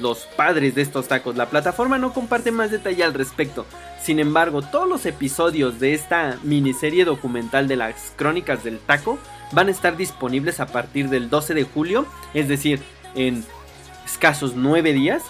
los 0.00 0.26
padres 0.36 0.74
de 0.74 0.82
estos 0.82 1.08
tacos. 1.08 1.36
La 1.36 1.48
plataforma 1.48 1.98
no 1.98 2.12
comparte 2.12 2.52
más 2.52 2.70
detalle 2.70 3.02
al 3.02 3.14
respecto. 3.14 3.66
Sin 4.02 4.20
embargo, 4.20 4.62
todos 4.62 4.88
los 4.88 5.06
episodios 5.06 5.80
de 5.80 5.94
esta 5.94 6.38
miniserie 6.42 7.04
documental 7.04 7.66
de 7.66 7.76
las 7.76 8.12
crónicas 8.16 8.62
del 8.62 8.78
taco 8.78 9.18
van 9.52 9.68
a 9.68 9.70
estar 9.70 9.96
disponibles 9.96 10.60
a 10.60 10.66
partir 10.66 11.08
del 11.08 11.30
12 11.30 11.54
de 11.54 11.64
julio, 11.64 12.06
es 12.34 12.48
decir, 12.48 12.82
en 13.14 13.44
escasos 14.04 14.54
9 14.54 14.92
días. 14.92 15.22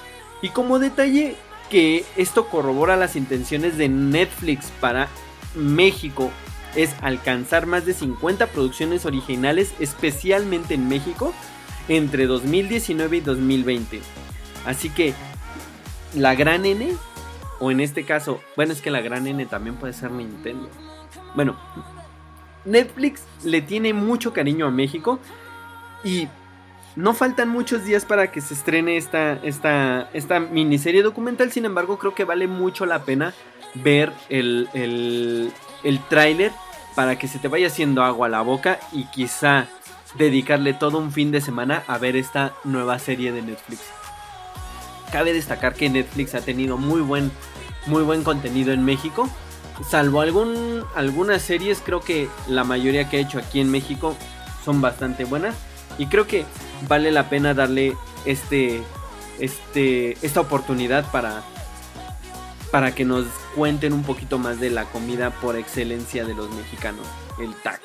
Y 0.42 0.50
como 0.50 0.79
detalle 0.79 1.37
que 1.70 2.05
esto 2.16 2.48
corrobora 2.48 2.96
las 2.96 3.16
intenciones 3.16 3.76
de 3.76 3.88
Netflix 3.88 4.70
para 4.81 5.09
México 5.55 6.31
es 6.74 6.94
alcanzar 7.00 7.66
más 7.66 7.87
de 7.87 7.94
50 7.94 8.48
producciones 8.48 9.07
originales 9.07 9.72
especialmente 9.81 10.74
en 10.74 10.88
México 10.88 11.33
entre 11.88 12.26
2019 12.26 13.16
y 13.16 13.20
2020. 13.20 14.00
Así 14.66 14.90
que 14.90 15.14
la 16.14 16.35
gran 16.35 16.66
N, 16.66 16.88
o 17.61 17.70
en 17.70 17.81
este 17.81 18.05
caso, 18.05 18.40
bueno, 18.57 18.72
es 18.72 18.83
que 18.83 18.90
la 18.90 19.00
gran 19.00 19.26
N 19.26 19.44
también 19.46 19.76
puede 19.76 19.92
ser 19.92 20.11
Nintendo. 20.11 20.68
Bueno, 21.35 21.57
Netflix 22.66 23.22
le 23.44 23.62
tiene 23.62 23.94
mucho 23.94 24.33
cariño 24.33 24.66
a 24.66 24.70
México 24.70 25.18
y 26.05 26.29
no 26.96 27.14
faltan 27.14 27.48
muchos 27.48 27.85
días 27.85 28.05
para 28.05 28.31
que 28.33 28.40
se 28.40 28.55
estrene 28.55 28.96
esta, 28.96 29.35
esta, 29.42 30.11
esta 30.12 30.40
miniserie 30.40 31.02
documental. 31.02 31.52
Sin 31.52 31.64
embargo, 31.64 31.98
creo 31.98 32.14
que 32.14 32.24
vale 32.24 32.46
mucho 32.46 32.87
la 32.87 33.05
pena 33.05 33.35
ver 33.74 34.12
el, 34.29 34.68
el, 34.72 35.52
el 35.85 36.00
tráiler 36.09 36.52
para 36.94 37.18
que 37.18 37.29
se 37.29 37.38
te 37.38 37.48
vaya 37.48 37.66
haciendo 37.66 38.02
agua 38.02 38.26
a 38.26 38.31
la 38.31 38.40
boca 38.40 38.81
y 38.92 39.05
quizá 39.05 39.68
dedicarle 40.16 40.72
todo 40.72 40.98
un 40.98 41.12
fin 41.12 41.31
de 41.31 41.42
semana 41.42 41.83
a 41.87 41.98
ver 41.98 42.16
esta 42.16 42.55
nueva 42.64 42.98
serie 42.98 43.33
de 43.33 43.42
Netflix. 43.42 43.83
Cabe 45.12 45.35
destacar 45.35 45.74
que 45.74 45.90
Netflix 45.90 46.35
ha 46.35 46.40
tenido 46.40 46.79
muy 46.79 47.02
buen, 47.02 47.31
muy 47.87 48.02
buen 48.02 48.24
contenido 48.24 48.72
en 48.72 48.85
México. 48.85 49.29
Salvo 49.85 50.21
algún, 50.21 50.85
algunas 50.95 51.43
series, 51.43 51.83
creo 51.85 52.01
que 52.01 52.29
la 52.49 52.65
mayoría 52.65 53.09
que 53.09 53.19
ha 53.19 53.21
hecho 53.21 53.39
aquí 53.39 53.61
en 53.61 53.71
México 53.71 54.17
son 54.65 54.81
bastante 54.81 55.25
buenas. 55.25 55.55
Y 55.99 56.07
creo 56.07 56.27
que 56.27 56.45
vale 56.89 57.11
la 57.11 57.29
pena 57.29 57.55
darle 57.55 57.97
este, 58.25 58.83
este, 59.39 60.17
esta 60.23 60.41
oportunidad 60.41 61.11
para, 61.11 61.43
para 62.71 62.95
que 62.95 63.05
nos 63.05 63.27
cuenten 63.55 63.93
un 63.93 64.03
poquito 64.03 64.39
más 64.39 64.61
de 64.61 64.71
la 64.71 64.85
comida 64.85 65.31
por 65.31 65.57
excelencia 65.57 66.25
de 66.25 66.35
los 66.35 66.51
mexicanos, 66.51 67.07
el 67.39 67.55
taco. 67.57 67.85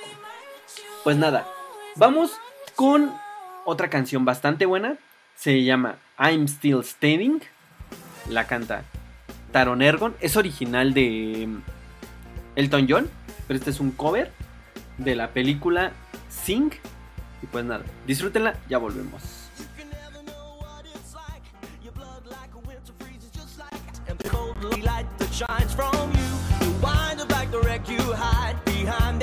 Pues 1.03 1.17
nada, 1.17 1.47
vamos 1.95 2.31
con 2.75 3.11
otra 3.65 3.89
canción 3.89 4.25
bastante 4.25 4.65
buena. 4.65 4.97
Se 5.35 5.63
llama 5.63 5.95
I'm 6.19 6.47
Still 6.47 6.83
Standing. 6.83 7.41
La 8.29 8.47
canta 8.47 8.83
Taron 9.51 9.81
Ergon. 9.81 10.15
Es 10.19 10.35
original 10.35 10.93
de 10.93 11.49
Elton 12.55 12.87
John, 12.89 13.09
pero 13.47 13.57
este 13.57 13.69
es 13.69 13.79
un 13.79 13.91
cover 13.91 14.31
de 14.97 15.15
la 15.15 15.29
película 15.29 15.91
Sing. 16.29 16.71
Y 17.41 17.47
pues 17.47 17.65
nada, 17.65 17.83
disfrútenla, 18.05 18.55
ya 18.69 18.77
volvemos. 18.77 19.41
light 24.83 25.05
that 25.17 25.31
shines 25.33 25.73
from 25.73 26.11
you. 26.13 26.65
You 26.65 26.71
wind 26.81 27.19
up 27.21 27.29
like 27.31 27.51
the 27.51 27.59
wreck 27.59 27.87
you 27.89 28.01
hide 28.13 28.63
behind 28.65 29.20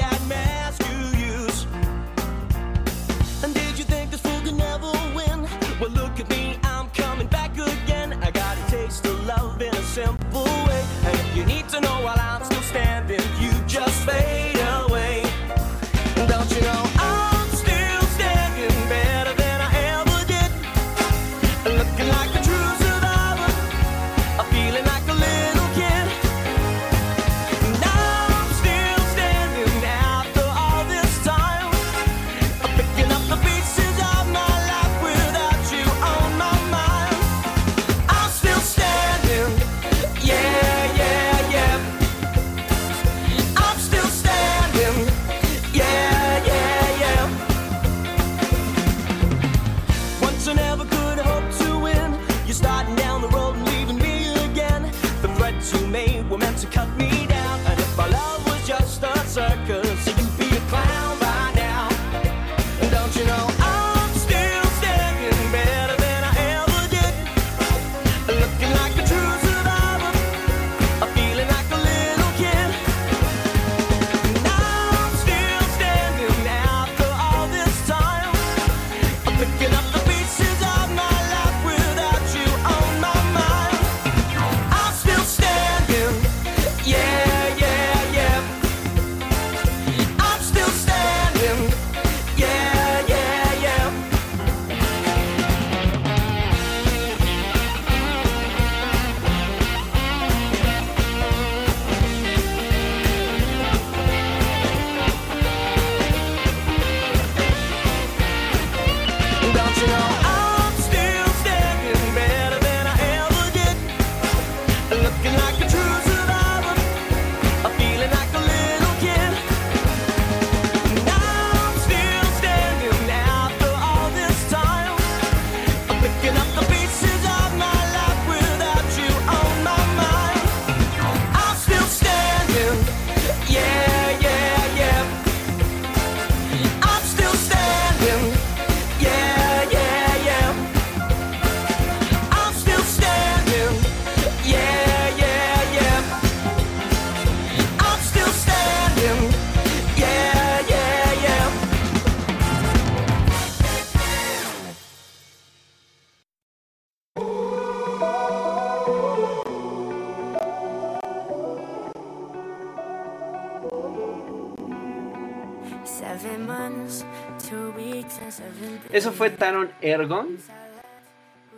fue 169.18 169.30
Taron 169.30 169.68
Ergon. 169.80 170.38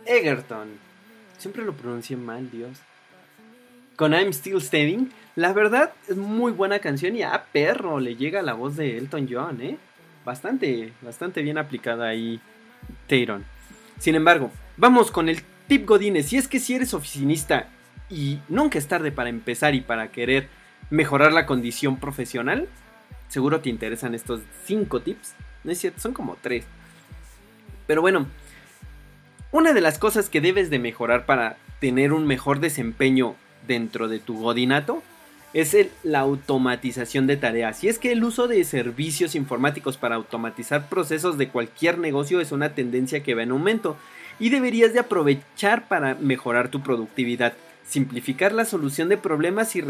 Egerton. 0.07 0.67
Siempre 1.37 1.63
lo 1.63 1.73
pronuncié 1.73 2.17
mal, 2.17 2.49
Dios. 2.49 2.79
Con 3.95 4.13
I'm 4.13 4.33
Still 4.33 4.59
Standing. 4.59 5.11
La 5.35 5.53
verdad, 5.53 5.93
es 6.07 6.17
muy 6.17 6.51
buena 6.53 6.79
canción 6.79 7.15
y 7.15 7.21
a 7.21 7.45
perro 7.53 7.99
le 7.99 8.15
llega 8.15 8.41
la 8.41 8.53
voz 8.53 8.77
de 8.77 8.97
Elton 8.97 9.27
John, 9.31 9.61
¿eh? 9.61 9.77
Bastante, 10.25 10.91
bastante 11.03 11.43
bien 11.43 11.59
aplicada 11.59 12.07
ahí, 12.07 12.41
Taron. 13.07 13.45
Sin 13.99 14.15
embargo, 14.15 14.49
vamos 14.75 15.11
con 15.11 15.29
el 15.29 15.43
tip 15.67 15.85
Godines. 15.85 16.29
Si 16.29 16.37
es 16.37 16.47
que 16.47 16.59
si 16.59 16.73
eres 16.73 16.95
oficinista 16.95 17.67
y 18.09 18.39
nunca 18.49 18.79
es 18.79 18.87
tarde 18.87 19.11
para 19.11 19.29
empezar 19.29 19.75
y 19.75 19.81
para 19.81 20.11
querer 20.11 20.47
mejorar 20.89 21.31
la 21.31 21.45
condición 21.45 21.99
profesional, 21.99 22.67
seguro 23.27 23.61
te 23.61 23.69
interesan 23.69 24.15
estos 24.15 24.41
5 24.65 25.01
tips. 25.01 25.35
No 25.63 25.71
es 25.71 25.77
cierto, 25.77 25.99
son 25.99 26.13
como 26.13 26.37
3. 26.41 26.65
Pero 27.91 27.99
bueno, 27.99 28.27
una 29.51 29.73
de 29.73 29.81
las 29.81 29.99
cosas 29.99 30.29
que 30.29 30.39
debes 30.39 30.69
de 30.69 30.79
mejorar 30.79 31.25
para 31.25 31.57
tener 31.81 32.13
un 32.13 32.25
mejor 32.25 32.61
desempeño 32.61 33.35
dentro 33.67 34.07
de 34.07 34.19
tu 34.19 34.39
godinato 34.39 35.03
es 35.53 35.73
el- 35.73 35.91
la 36.01 36.19
automatización 36.21 37.27
de 37.27 37.35
tareas. 37.35 37.83
Y 37.83 37.89
es 37.89 37.99
que 37.99 38.13
el 38.13 38.23
uso 38.23 38.47
de 38.47 38.63
servicios 38.63 39.35
informáticos 39.35 39.97
para 39.97 40.15
automatizar 40.15 40.87
procesos 40.87 41.37
de 41.37 41.49
cualquier 41.49 41.97
negocio 41.97 42.39
es 42.39 42.53
una 42.53 42.69
tendencia 42.69 43.23
que 43.23 43.35
va 43.35 43.43
en 43.43 43.51
aumento 43.51 43.97
y 44.39 44.51
deberías 44.51 44.93
de 44.93 44.99
aprovechar 44.99 45.89
para 45.89 46.15
mejorar 46.15 46.69
tu 46.69 46.81
productividad, 46.81 47.51
simplificar 47.87 48.53
la 48.53 48.65
solución 48.65 49.09
de 49.09 49.17
problemas 49.17 49.75
y 49.75 49.83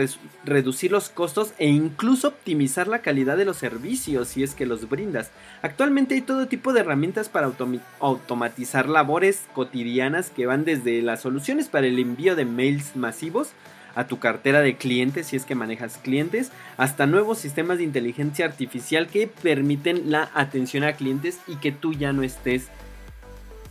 reducir 0.43 0.91
los 0.91 1.09
costos 1.09 1.53
e 1.59 1.67
incluso 1.67 2.29
optimizar 2.29 2.87
la 2.87 2.99
calidad 2.99 3.37
de 3.37 3.45
los 3.45 3.57
servicios 3.57 4.29
si 4.29 4.43
es 4.43 4.55
que 4.55 4.65
los 4.65 4.89
brindas. 4.89 5.31
Actualmente 5.61 6.15
hay 6.15 6.21
todo 6.21 6.47
tipo 6.47 6.73
de 6.73 6.79
herramientas 6.79 7.29
para 7.29 7.51
automatizar 7.99 8.89
labores 8.89 9.43
cotidianas 9.53 10.29
que 10.29 10.47
van 10.47 10.65
desde 10.65 11.01
las 11.01 11.21
soluciones 11.21 11.69
para 11.69 11.87
el 11.87 11.99
envío 11.99 12.35
de 12.35 12.45
mails 12.45 12.95
masivos 12.95 13.49
a 13.95 14.07
tu 14.07 14.19
cartera 14.19 14.61
de 14.61 14.77
clientes 14.77 15.27
si 15.27 15.35
es 15.35 15.45
que 15.45 15.55
manejas 15.55 15.97
clientes, 15.97 16.51
hasta 16.77 17.05
nuevos 17.05 17.39
sistemas 17.39 17.77
de 17.77 17.83
inteligencia 17.83 18.45
artificial 18.45 19.07
que 19.07 19.27
permiten 19.27 20.11
la 20.11 20.29
atención 20.33 20.83
a 20.83 20.93
clientes 20.93 21.39
y 21.47 21.57
que 21.57 21.71
tú 21.71 21.93
ya 21.93 22.13
no 22.13 22.23
estés 22.23 22.67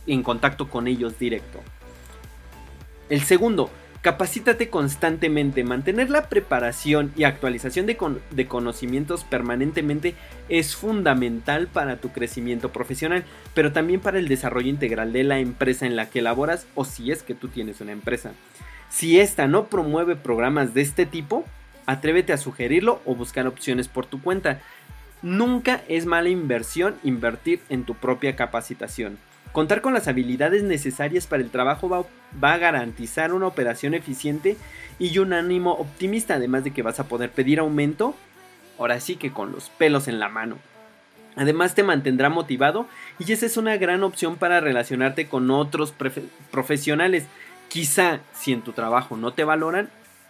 en 0.07 0.23
contacto 0.23 0.69
con 0.69 0.87
ellos 0.87 1.17
directo. 1.19 1.59
El 3.09 3.21
segundo, 3.21 3.69
capacítate 4.01 4.69
constantemente. 4.69 5.63
Mantener 5.63 6.09
la 6.09 6.27
preparación 6.27 7.11
y 7.15 7.23
actualización 7.23 7.85
de, 7.85 7.97
con- 7.97 8.21
de 8.31 8.47
conocimientos 8.47 9.23
permanentemente 9.23 10.15
es 10.49 10.75
fundamental 10.75 11.67
para 11.67 11.97
tu 11.97 12.09
crecimiento 12.11 12.71
profesional, 12.71 13.23
pero 13.53 13.71
también 13.71 13.99
para 13.99 14.19
el 14.19 14.27
desarrollo 14.27 14.69
integral 14.69 15.13
de 15.13 15.23
la 15.23 15.39
empresa 15.39 15.85
en 15.85 15.95
la 15.95 16.09
que 16.09 16.21
laboras 16.21 16.65
o 16.75 16.85
si 16.85 17.11
es 17.11 17.23
que 17.23 17.35
tú 17.35 17.47
tienes 17.47 17.79
una 17.81 17.91
empresa. 17.91 18.31
Si 18.89 19.19
esta 19.19 19.47
no 19.47 19.67
promueve 19.67 20.15
programas 20.15 20.73
de 20.73 20.81
este 20.81 21.05
tipo, 21.05 21.45
atrévete 21.85 22.33
a 22.33 22.37
sugerirlo 22.37 23.01
o 23.05 23.15
buscar 23.15 23.47
opciones 23.47 23.87
por 23.87 24.05
tu 24.05 24.21
cuenta. 24.21 24.61
Nunca 25.21 25.83
es 25.87 26.05
mala 26.07 26.29
inversión 26.29 26.95
invertir 27.03 27.61
en 27.69 27.83
tu 27.83 27.93
propia 27.95 28.35
capacitación. 28.35 29.17
Contar 29.51 29.81
con 29.81 29.93
las 29.93 30.07
habilidades 30.07 30.63
necesarias 30.63 31.27
para 31.27 31.43
el 31.43 31.49
trabajo 31.49 31.89
va, 31.89 32.05
va 32.41 32.53
a 32.53 32.57
garantizar 32.57 33.33
una 33.33 33.47
operación 33.47 33.93
eficiente 33.93 34.55
y 34.97 35.17
un 35.17 35.33
ánimo 35.33 35.73
optimista, 35.73 36.35
además 36.35 36.63
de 36.63 36.71
que 36.71 36.83
vas 36.83 36.99
a 37.01 37.07
poder 37.07 37.31
pedir 37.31 37.59
aumento, 37.59 38.15
ahora 38.79 38.99
sí 39.01 39.17
que 39.17 39.31
con 39.31 39.51
los 39.51 39.69
pelos 39.69 40.07
en 40.07 40.19
la 40.19 40.29
mano. 40.29 40.57
Además 41.35 41.75
te 41.75 41.83
mantendrá 41.83 42.29
motivado 42.29 42.87
y 43.19 43.31
esa 43.31 43.45
es 43.45 43.57
una 43.57 43.77
gran 43.77 44.03
opción 44.03 44.37
para 44.37 44.59
relacionarte 44.59 45.27
con 45.27 45.49
otros 45.51 45.93
profesionales. 46.51 47.25
Quizá 47.67 48.19
si 48.33 48.53
en 48.53 48.61
tu 48.61 48.73
trabajo 48.73 49.17
no 49.17 49.33
te 49.33 49.43
valoran, 49.43 49.89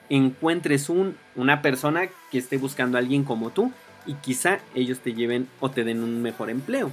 encuentres 0.10 0.90
un, 0.90 1.16
una 1.36 1.62
persona 1.62 2.08
que 2.32 2.38
esté 2.38 2.58
buscando 2.58 2.98
a 2.98 3.02
alguien 3.02 3.24
como 3.24 3.50
tú 3.50 3.72
y 4.06 4.16
quizá 4.16 4.60
ellos 4.76 5.00
te 5.00 5.14
lleven 5.14 5.48
o 5.60 5.70
te 5.70 5.84
den 5.84 6.04
un 6.04 6.22
mejor 6.22 6.50
empleo. 6.50 6.92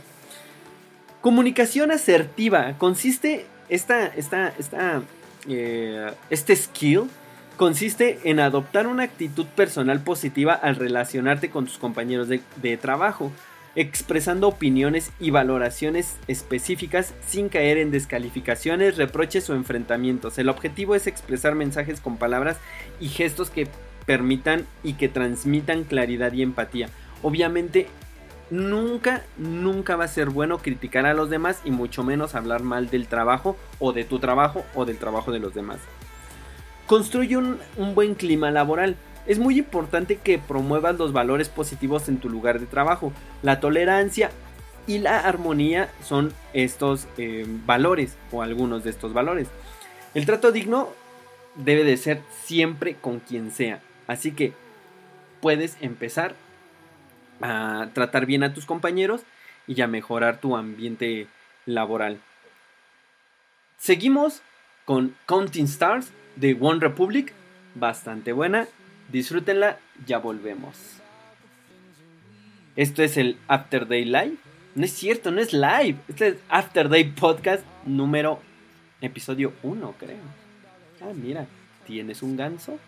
Comunicación 1.21 1.91
asertiva 1.91 2.75
consiste 2.79 3.47
esta, 3.69 4.07
esta, 4.07 4.53
esta, 4.59 5.03
eh, 5.49 6.13
este 6.31 6.55
skill 6.55 7.11
consiste 7.57 8.21
en 8.25 8.39
adoptar 8.39 8.87
una 8.87 9.03
actitud 9.03 9.47
personal 9.47 10.01
positiva 10.01 10.55
al 10.55 10.77
relacionarte 10.77 11.51
con 11.51 11.67
tus 11.67 11.77
compañeros 11.77 12.29
de, 12.29 12.41
de 12.63 12.77
trabajo, 12.77 13.33
expresando 13.75 14.47
opiniones 14.47 15.11
y 15.19 15.31
valoraciones 15.31 16.17
específicas 16.29 17.15
sin 17.27 17.49
caer 17.49 17.79
en 17.79 17.91
descalificaciones, 17.91 18.97
reproches 18.97 19.51
o 19.51 19.55
enfrentamientos. 19.55 20.39
El 20.39 20.49
objetivo 20.49 20.95
es 20.95 21.09
expresar 21.09 21.57
mensajes 21.57 22.01
con 22.01 22.17
palabras 22.17 22.59
y 23.01 23.09
gestos 23.09 23.51
que 23.51 23.67
permitan 24.07 24.67
y 24.85 24.95
que 24.95 25.09
transmitan 25.09 25.83
claridad 25.83 26.33
y 26.33 26.43
empatía. 26.43 26.89
Obviamente 27.23 27.89
nunca, 28.51 29.25
nunca 29.37 29.97
va 29.97 30.05
a 30.05 30.09
ser 30.09 30.31
bueno 30.31 30.59
criticar 30.59 31.07
a 31.07 31.15
los 31.15 31.31
demás 31.31 31.61
y 31.65 31.71
mucho 31.71 32.03
menos 32.03 32.35
hablar 32.35 32.63
mal 32.63 32.91
del 32.91 33.07
trabajo 33.07 33.57
o 33.79 33.93
de 33.93 34.05
tu 34.05 34.19
trabajo 34.19 34.65
o 34.75 34.85
del 34.85 34.99
trabajo 34.99 35.33
de 35.33 35.39
los 35.39 35.55
demás. 35.55 35.79
Construye 36.87 37.37
un, 37.37 37.59
buen 37.95 38.15
clima 38.15 38.51
laboral. 38.51 38.97
Es 39.27 39.39
muy 39.39 39.59
importante 39.59 40.17
que 40.17 40.39
promuevas 40.39 40.97
los 40.97 41.13
valores 41.13 41.51
positivos 41.51 42.09
en 42.09 42.19
tu 42.19 42.31
lugar 42.31 42.61
de 42.61 42.67
trabajo. 42.67 43.13
La 43.43 43.61
tolerancia 43.61 44.31
y 44.87 44.99
la 44.99 45.21
armonía 45.21 45.91
son 46.03 46.33
estos 46.55 47.07
eh, 47.19 47.45
valores 47.67 48.17
o 48.33 48.43
algunos 48.43 48.85
de 48.85 48.91
estos 48.91 49.13
valores. 49.13 49.49
El 50.15 50.25
trato 50.25 50.51
digno 50.51 50.89
debe 51.57 51.85
de 51.85 51.99
ser 51.99 52.23
siempre 52.43 52.95
con 52.95 53.21
quien 53.21 53.51
sea. 53.51 53.81
Así 54.07 54.33
que 54.33 54.55
puedes 55.43 55.77
empezar 55.83 56.35
a 57.41 57.89
tratar 57.93 58.27
bien 58.27 58.43
a 58.43 58.55
tus 58.55 58.67
compañeros 58.67 59.23
y 59.67 59.81
a 59.81 59.87
mejorar 59.87 60.41
tu 60.41 60.57
ambiente 60.57 61.27
laboral. 61.67 62.21
Seguimos 63.79 64.43
con 64.85 65.15
Counting 65.27 65.67
Stars 65.67 66.11
de 66.37 66.57
One 66.61 66.81
Republic, 66.81 67.33
bastante 67.75 68.33
buena, 68.33 68.67
disfrútenla, 69.13 69.79
ya 70.07 70.19
volvemos. 70.19 70.99
Esto 72.77 73.03
es 73.03 73.17
el 73.17 73.37
After 73.49 73.87
Day 73.87 74.05
Live. 74.05 74.37
No 74.75 74.85
es 74.85 74.93
cierto, 74.93 75.31
no 75.31 75.41
es 75.41 75.53
live. 75.53 75.97
Este 76.09 76.29
es 76.29 76.37
After 76.49 76.89
Day 76.89 77.05
Podcast 77.05 77.65
número 77.85 78.41
episodio 79.01 79.53
1, 79.63 79.95
creo. 79.99 80.17
Ah, 81.01 81.13
mira, 81.15 81.47
¿tienes 81.87 82.23
un 82.23 82.37
ganso? 82.37 82.79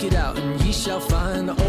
It 0.00 0.14
out 0.14 0.38
and 0.38 0.60
ye 0.64 0.70
shall 0.70 1.00
find. 1.00 1.50
Old, 1.50 1.67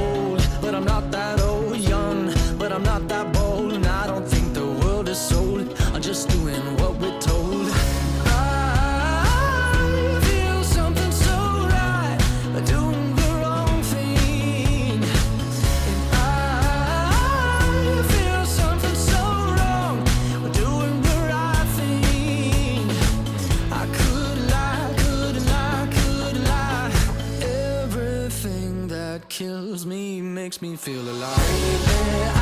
makes 30.62 30.88
me 30.88 30.93
feel 30.93 31.02
alive. 31.02 31.38
Lately, 31.38 32.38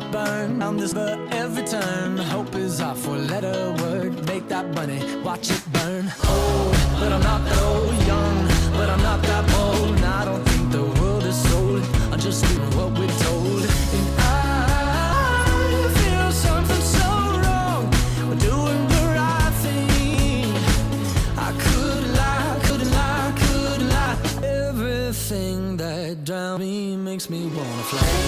it 0.00 0.12
burn 0.12 0.62
on 0.62 0.76
this 0.76 0.92
but 0.94 1.18
every 1.32 1.64
turn. 1.64 2.16
Hope 2.18 2.54
is 2.54 2.80
our 2.80 2.94
four 2.94 3.16
letter 3.16 3.74
word. 3.82 4.26
Make 4.26 4.48
that 4.48 4.74
money, 4.74 5.00
watch 5.22 5.50
it 5.50 5.62
burn. 5.72 6.12
Old, 6.28 6.72
but 7.00 7.12
I'm 7.12 7.22
not 7.22 7.44
that 7.44 7.62
old. 7.62 7.94
Young, 8.06 8.48
but 8.72 8.88
I'm 8.90 9.02
not 9.02 9.22
that 9.22 9.44
bold. 9.52 9.96
And 9.96 10.04
I 10.04 10.24
don't 10.24 10.44
think 10.48 10.70
the 10.72 10.84
world 11.00 11.24
is 11.24 11.36
sold. 11.48 11.82
I'm 12.12 12.20
just 12.20 12.44
doing 12.44 12.70
what 12.76 12.90
we're 12.98 13.18
told. 13.26 13.62
And 13.96 14.08
I 14.18 14.32
feel 15.98 16.32
something 16.32 16.84
so 16.98 17.08
wrong. 17.42 17.84
We're 18.28 18.42
doing 18.50 18.82
the 18.94 19.02
right 19.18 19.54
thing. 19.64 20.52
I 21.46 21.50
could 21.64 22.04
lie, 22.20 22.58
could 22.66 22.84
lie, 22.98 23.32
could 23.42 23.82
lie. 23.94 24.16
Everything 24.66 25.76
that 25.76 26.24
drowned 26.24 26.60
me 26.60 26.96
makes 26.96 27.28
me 27.30 27.46
wanna 27.46 27.84
fly. 27.90 28.27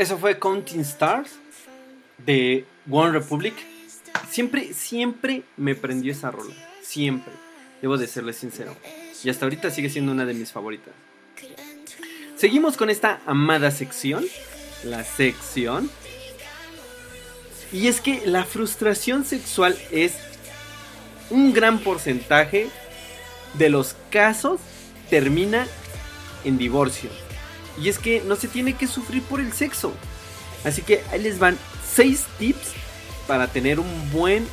Eso 0.00 0.16
fue 0.16 0.38
Counting 0.38 0.80
Stars 0.80 1.32
de 2.24 2.64
One 2.90 3.10
Republic. 3.12 3.52
Siempre, 4.30 4.72
siempre 4.72 5.42
me 5.58 5.74
prendió 5.74 6.10
esa 6.10 6.30
rola. 6.30 6.54
Siempre. 6.80 7.30
Debo 7.82 7.98
de 7.98 8.06
serle 8.06 8.32
sincero. 8.32 8.74
Y 9.22 9.28
hasta 9.28 9.44
ahorita 9.44 9.70
sigue 9.70 9.90
siendo 9.90 10.10
una 10.10 10.24
de 10.24 10.32
mis 10.32 10.52
favoritas. 10.52 10.94
Seguimos 12.34 12.78
con 12.78 12.88
esta 12.88 13.20
amada 13.26 13.70
sección. 13.70 14.24
La 14.84 15.04
sección. 15.04 15.90
Y 17.70 17.88
es 17.88 18.00
que 18.00 18.22
la 18.24 18.46
frustración 18.46 19.26
sexual 19.26 19.76
es 19.90 20.14
un 21.28 21.52
gran 21.52 21.78
porcentaje 21.78 22.68
de 23.52 23.68
los 23.68 23.94
casos 24.10 24.62
termina 25.10 25.66
en 26.46 26.56
divorcio. 26.56 27.10
Y 27.78 27.88
es 27.88 27.98
que 27.98 28.22
no 28.26 28.36
se 28.36 28.48
tiene 28.48 28.74
que 28.74 28.86
sufrir 28.86 29.22
por 29.22 29.40
el 29.40 29.52
sexo. 29.52 29.92
Así 30.64 30.82
que 30.82 31.02
ahí 31.10 31.22
les 31.22 31.38
van 31.38 31.58
6 31.94 32.24
tips 32.38 32.72
para 33.26 33.48
tener 33.48 33.80
un 33.80 34.10
buen, 34.10 34.46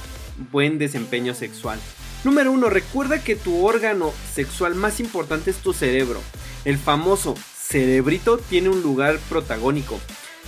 buen 0.51 0.77
desempeño 0.77 1.33
sexual. 1.33 1.79
Número 2.23 2.51
1. 2.51 2.69
Recuerda 2.69 3.23
que 3.23 3.35
tu 3.35 3.65
órgano 3.65 4.11
sexual 4.33 4.75
más 4.75 4.99
importante 4.99 5.51
es 5.51 5.57
tu 5.57 5.73
cerebro. 5.73 6.21
El 6.65 6.77
famoso 6.77 7.35
cerebrito 7.57 8.37
tiene 8.37 8.69
un 8.69 8.81
lugar 8.81 9.19
protagónico. 9.29 9.99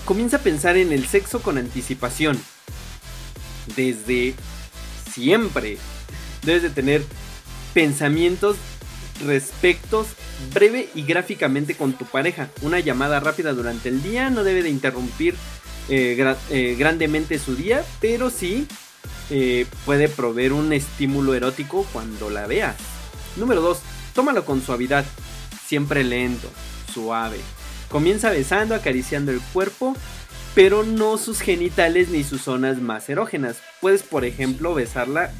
Comienza 0.05 0.37
a 0.37 0.41
pensar 0.41 0.77
en 0.77 0.91
el 0.91 1.07
sexo 1.07 1.41
con 1.41 1.57
anticipación. 1.57 2.39
Desde 3.75 4.35
siempre. 5.11 5.77
Debes 6.43 6.63
de 6.63 6.69
tener 6.69 7.03
pensamientos 7.73 8.57
respectos 9.25 10.07
breve 10.53 10.89
y 10.95 11.03
gráficamente 11.03 11.75
con 11.75 11.93
tu 11.93 12.05
pareja. 12.05 12.49
Una 12.61 12.79
llamada 12.79 13.19
rápida 13.19 13.53
durante 13.53 13.89
el 13.89 14.01
día 14.01 14.29
no 14.29 14.43
debe 14.43 14.63
de 14.63 14.69
interrumpir 14.69 15.35
eh, 15.89 16.35
eh, 16.49 16.75
grandemente 16.77 17.39
su 17.39 17.55
día, 17.55 17.83
pero 17.99 18.29
sí 18.29 18.67
eh, 19.29 19.65
puede 19.85 20.07
proveer 20.07 20.53
un 20.53 20.73
estímulo 20.73 21.33
erótico 21.33 21.85
cuando 21.91 22.29
la 22.29 22.47
veas. 22.47 22.75
Número 23.35 23.61
2. 23.61 23.79
Tómalo 24.13 24.43
con 24.45 24.61
suavidad, 24.61 25.05
siempre 25.65 26.03
lento, 26.03 26.49
suave. 26.93 27.37
Comienza 27.89 28.31
besando, 28.31 28.75
acariciando 28.75 29.31
el 29.31 29.39
cuerpo, 29.53 29.95
pero 30.55 30.83
no 30.83 31.17
sus 31.17 31.41
genitales 31.41 32.09
ni 32.09 32.23
sus 32.23 32.41
zonas 32.41 32.81
más 32.81 33.09
erógenas. 33.09 33.57
Puedes, 33.81 34.03
por 34.03 34.25
ejemplo, 34.25 34.73
besarla, 34.73 35.31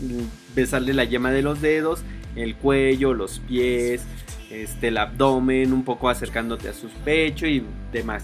mm, 0.00 0.54
besarle 0.54 0.94
la 0.94 1.04
yema 1.04 1.30
de 1.30 1.42
los 1.42 1.60
dedos, 1.60 2.00
el 2.36 2.54
cuello, 2.56 3.14
los 3.14 3.40
pies, 3.40 4.02
este, 4.50 4.88
el 4.88 4.98
abdomen, 4.98 5.72
un 5.72 5.84
poco 5.84 6.08
acercándote 6.08 6.68
a 6.68 6.72
sus 6.72 6.92
pechos 7.04 7.48
y 7.48 7.62
demás. 7.92 8.22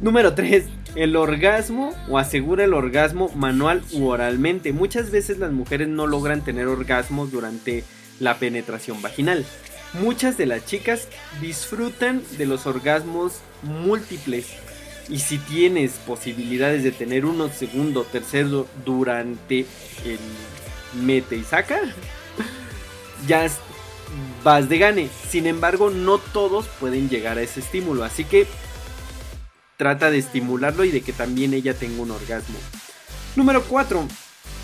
Número 0.00 0.34
3. 0.34 0.64
El 0.94 1.16
orgasmo 1.16 1.92
o 2.08 2.18
asegura 2.18 2.64
el 2.64 2.74
orgasmo 2.74 3.30
manual 3.34 3.82
u 3.92 4.06
oralmente. 4.06 4.72
Muchas 4.72 5.10
veces 5.10 5.38
las 5.38 5.52
mujeres 5.52 5.88
no 5.88 6.06
logran 6.06 6.44
tener 6.44 6.66
orgasmos 6.66 7.32
durante 7.32 7.84
la 8.20 8.38
penetración 8.38 9.02
vaginal. 9.02 9.44
Muchas 9.94 10.36
de 10.36 10.46
las 10.46 10.64
chicas 10.66 11.08
disfrutan 11.40 12.22
de 12.36 12.46
los 12.46 12.66
orgasmos 12.66 13.40
múltiples. 13.62 14.46
Y 15.08 15.20
si 15.20 15.38
tienes 15.38 15.92
posibilidades 16.06 16.82
de 16.82 16.92
tener 16.92 17.24
uno 17.24 17.48
segundo, 17.48 18.04
tercero 18.04 18.66
durante 18.84 19.60
el 20.04 20.18
mete 20.94 21.36
y 21.36 21.44
saca, 21.44 21.80
ya 23.26 23.48
vas 24.44 24.68
de 24.68 24.78
gane. 24.78 25.10
Sin 25.28 25.46
embargo, 25.46 25.90
no 25.90 26.18
todos 26.18 26.66
pueden 26.80 27.08
llegar 27.08 27.38
a 27.38 27.42
ese 27.42 27.60
estímulo. 27.60 28.04
Así 28.04 28.24
que 28.24 28.46
trata 29.76 30.10
de 30.10 30.18
estimularlo 30.18 30.84
y 30.84 30.90
de 30.90 31.02
que 31.02 31.12
también 31.12 31.54
ella 31.54 31.74
tenga 31.74 32.02
un 32.02 32.10
orgasmo. 32.10 32.58
Número 33.36 33.62
4. 33.62 34.06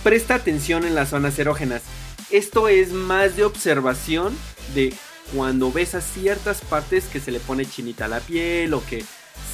Presta 0.03 0.35
atención 0.35 0.85
en 0.85 0.95
las 0.95 1.11
zonas 1.11 1.39
erógenas. 1.39 1.83
Esto 2.31 2.69
es 2.69 2.93
más 2.93 3.37
de 3.37 3.45
observación 3.45 4.37
de 4.75 4.93
cuando 5.35 5.73
ves 5.73 5.95
a 5.95 6.01
ciertas 6.01 6.61
partes 6.61 7.05
que 7.05 7.21
se 7.21 7.31
le 7.31 7.41
pone 7.41 7.65
chinita 7.65 8.09
la 8.09 8.21
piel 8.21 8.75
o 8.75 8.85
que 8.85 9.05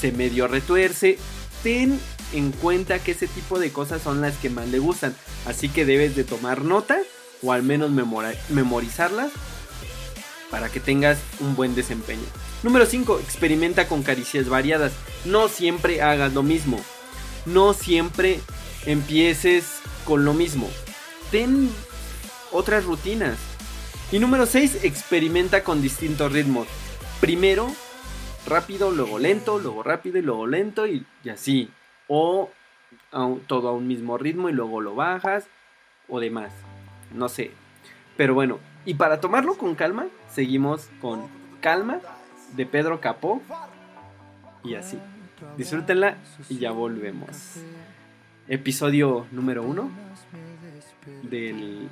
se 0.00 0.12
medio 0.12 0.48
retuerce. 0.48 1.18
Ten 1.62 2.00
en 2.32 2.52
cuenta 2.52 2.98
que 2.98 3.12
ese 3.12 3.26
tipo 3.26 3.58
de 3.58 3.72
cosas 3.72 4.02
son 4.02 4.20
las 4.20 4.36
que 4.36 4.50
más 4.50 4.68
le 4.68 4.78
gustan. 4.78 5.14
Así 5.46 5.68
que 5.68 5.84
debes 5.84 6.16
de 6.16 6.24
tomar 6.24 6.64
nota 6.64 6.98
o 7.42 7.52
al 7.52 7.62
menos 7.62 7.90
memorizarlas 8.48 9.30
para 10.50 10.68
que 10.68 10.80
tengas 10.80 11.18
un 11.40 11.54
buen 11.56 11.74
desempeño. 11.74 12.26
Número 12.62 12.86
5. 12.86 13.20
Experimenta 13.20 13.88
con 13.88 14.02
caricias 14.02 14.48
variadas. 14.48 14.92
No 15.24 15.48
siempre 15.48 16.02
hagas 16.02 16.34
lo 16.34 16.42
mismo. 16.42 16.80
No 17.46 17.72
siempre 17.72 18.40
empieces 18.84 19.64
con 20.04 20.24
lo 20.24 20.34
mismo. 20.34 20.68
Ten 21.30 21.70
otras 22.52 22.84
rutinas. 22.84 23.36
Y 24.12 24.18
número 24.18 24.46
6. 24.46 24.84
Experimenta 24.84 25.62
con 25.62 25.80
distintos 25.80 26.32
ritmos. 26.32 26.66
Primero 27.20 27.72
rápido, 28.46 28.90
luego 28.90 29.18
lento, 29.18 29.58
luego 29.58 29.82
rápido 29.82 30.18
y 30.18 30.22
luego 30.22 30.46
lento 30.46 30.86
y 30.86 31.04
así. 31.32 31.70
O 32.12 32.50
todo 33.46 33.68
a 33.68 33.72
un 33.72 33.86
mismo 33.86 34.18
ritmo 34.18 34.48
y 34.48 34.52
luego 34.52 34.80
lo 34.80 34.96
bajas 34.96 35.46
o 36.08 36.18
demás. 36.18 36.52
No 37.14 37.28
sé. 37.28 37.52
Pero 38.16 38.34
bueno, 38.34 38.58
y 38.84 38.94
para 38.94 39.20
tomarlo 39.20 39.56
con 39.56 39.76
calma, 39.76 40.08
seguimos 40.28 40.88
con 41.00 41.22
Calma 41.60 42.00
de 42.56 42.66
Pedro 42.66 43.00
Capó. 43.00 43.40
Y 44.64 44.74
así. 44.74 44.98
Disfrútenla 45.56 46.16
y 46.48 46.58
ya 46.58 46.72
volvemos. 46.72 47.54
Episodio 48.48 49.26
número 49.30 49.62
uno 49.62 49.88
del 51.22 51.88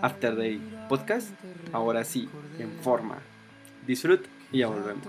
After 0.00 0.36
Day 0.36 0.62
Podcast. 0.88 1.30
Ahora 1.72 2.04
sí, 2.04 2.28
en 2.60 2.70
forma. 2.78 3.18
Disfrut 3.86 4.24
y 4.52 4.58
ya 4.58 4.68
volvemos. 4.68 5.08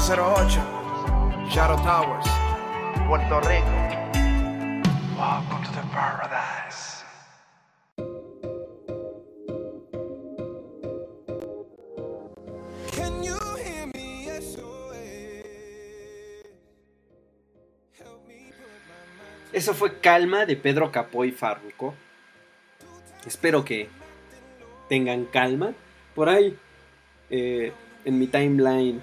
808, 0.00 0.56
Shadow 1.50 1.76
Towers, 1.84 2.26
Puerto 3.06 3.38
Rico. 3.40 3.68
Welcome 5.14 5.62
to 5.62 5.72
the 5.72 5.82
paradise. 5.92 7.04
Can 12.92 13.22
you 13.22 13.36
hear 13.62 13.86
me? 13.94 14.24
SOS. 14.40 15.44
Help 17.98 18.26
me 18.26 18.52
put 18.56 18.80
my 18.88 19.52
Eso 19.52 19.74
fue 19.74 20.00
Calma 20.00 20.46
de 20.46 20.56
Pedro 20.56 20.90
Capó 20.90 21.26
y 21.26 21.30
Farruko. 21.30 21.94
Espero 23.26 23.66
que 23.66 23.90
tengan 24.88 25.26
calma. 25.26 25.74
Por 26.14 26.30
ahí, 26.30 26.56
eh, 27.28 27.74
en 28.06 28.18
mi 28.18 28.28
timeline, 28.28 29.02